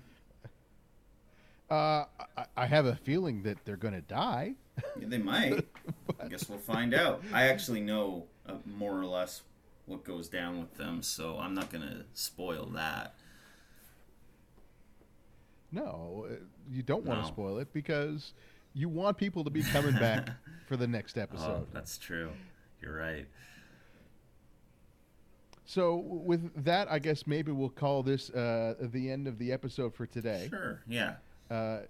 Uh, 1.68 2.04
I, 2.36 2.44
I 2.56 2.66
have 2.66 2.86
a 2.86 2.94
feeling 2.94 3.42
that 3.42 3.64
they're 3.64 3.76
going 3.76 3.94
to 3.94 4.00
die. 4.00 4.54
Yeah, 5.00 5.08
they 5.08 5.18
might. 5.18 5.66
I 6.20 6.28
guess 6.28 6.48
we'll 6.48 6.58
find 6.58 6.94
out. 6.94 7.22
I 7.32 7.48
actually 7.48 7.80
know 7.80 8.26
uh, 8.48 8.54
more 8.78 8.96
or 8.98 9.06
less 9.06 9.42
what 9.86 10.04
goes 10.04 10.28
down 10.28 10.58
with 10.60 10.74
them, 10.74 11.02
so 11.02 11.38
I'm 11.38 11.54
not 11.54 11.70
gonna 11.70 12.04
spoil 12.12 12.66
that. 12.74 13.14
No, 15.72 16.26
uh, 16.30 16.34
you 16.70 16.82
don't 16.82 17.04
want 17.04 17.20
to 17.20 17.22
No. 17.26 17.28
spoil 17.28 17.58
it 17.58 17.72
because 17.72 18.32
you 18.74 18.88
want 18.88 19.16
people 19.16 19.44
to 19.44 19.50
be 19.50 19.62
coming 19.62 19.94
back 19.94 20.28
for 20.68 20.76
the 20.76 20.86
next 20.86 21.16
Oh, 21.18 21.22
episode. 21.22 21.66
that's 21.72 21.98
true. 21.98 22.30
You're 22.80 22.96
right. 22.96 23.26
So 25.64 25.96
with 25.96 26.64
that, 26.64 26.90
I 26.90 26.98
guess 27.00 27.26
maybe 27.26 27.50
we'll 27.50 27.68
call 27.70 28.02
this 28.02 28.30
uh, 28.30 28.74
the 28.80 29.10
end 29.10 29.26
of 29.26 29.38
the 29.38 29.50
episode 29.52 29.94
for 29.94 30.06
today. 30.06 30.46
Sure. 30.48 30.80
Yeah. 30.86 31.16
Uh, 31.50 31.80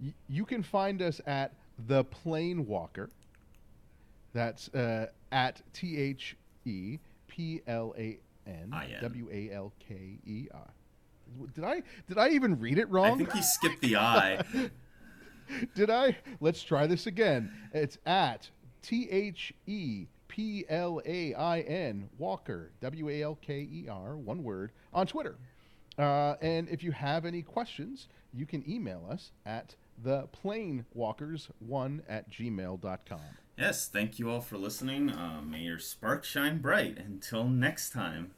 y- 0.00 0.14
you 0.28 0.46
can 0.46 0.62
find 0.62 1.02
us 1.02 1.20
at 1.26 1.52
the 1.86 2.04
Plane 2.04 2.66
Walker. 2.66 3.10
That's 4.32 4.68
uh, 4.74 5.08
at 5.32 5.60
T 5.74 5.96
H 5.98 6.36
E 6.64 6.98
P 7.36 7.60
L 7.66 7.94
A 7.98 8.18
N. 8.46 8.72
W 9.02 9.28
A 9.30 9.50
L 9.52 9.72
K 9.78 10.18
E 10.26 10.48
R. 10.52 10.70
Did 11.54 11.64
I 11.64 11.82
did 12.08 12.18
I 12.18 12.30
even 12.30 12.58
read 12.58 12.78
it 12.78 12.88
wrong? 12.88 13.14
I 13.14 13.16
think 13.16 13.32
he 13.32 13.42
skipped 13.42 13.80
the 13.82 13.96
I. 13.96 14.42
Did 15.76 15.90
I? 15.90 16.16
Let's 16.40 16.62
try 16.62 16.88
this 16.88 17.06
again. 17.06 17.52
It's 17.72 17.98
at 18.04 18.50
T 18.82 19.08
H 19.10 19.54
E 19.66 20.06
P 20.26 20.64
L 20.68 21.00
A 21.06 21.34
I 21.34 21.60
N 21.60 22.08
Walker 22.18 22.72
W 22.80 23.08
A 23.08 23.22
L 23.22 23.38
K 23.40 23.60
E 23.60 23.86
R 23.88 24.16
one 24.16 24.42
word 24.42 24.72
on 24.92 25.06
Twitter. 25.06 25.36
Uh, 25.98 26.34
and 26.40 26.68
if 26.68 26.82
you 26.82 26.90
have 26.92 27.24
any 27.24 27.42
questions, 27.42 28.08
you 28.34 28.44
can 28.44 28.68
email 28.68 29.06
us 29.10 29.30
at 29.46 29.76
theplainwalkers1 30.04 32.00
at 32.08 32.30
gmail.com. 32.30 33.20
yes. 33.56 33.88
Thank 33.88 34.18
you 34.18 34.30
all 34.30 34.40
for 34.40 34.56
listening. 34.58 35.10
Uh, 35.10 35.40
may 35.44 35.60
your 35.60 35.78
spark 35.78 36.24
shine 36.24 36.58
bright. 36.58 36.98
Until 36.98 37.44
next 37.44 37.90
time. 37.90 38.32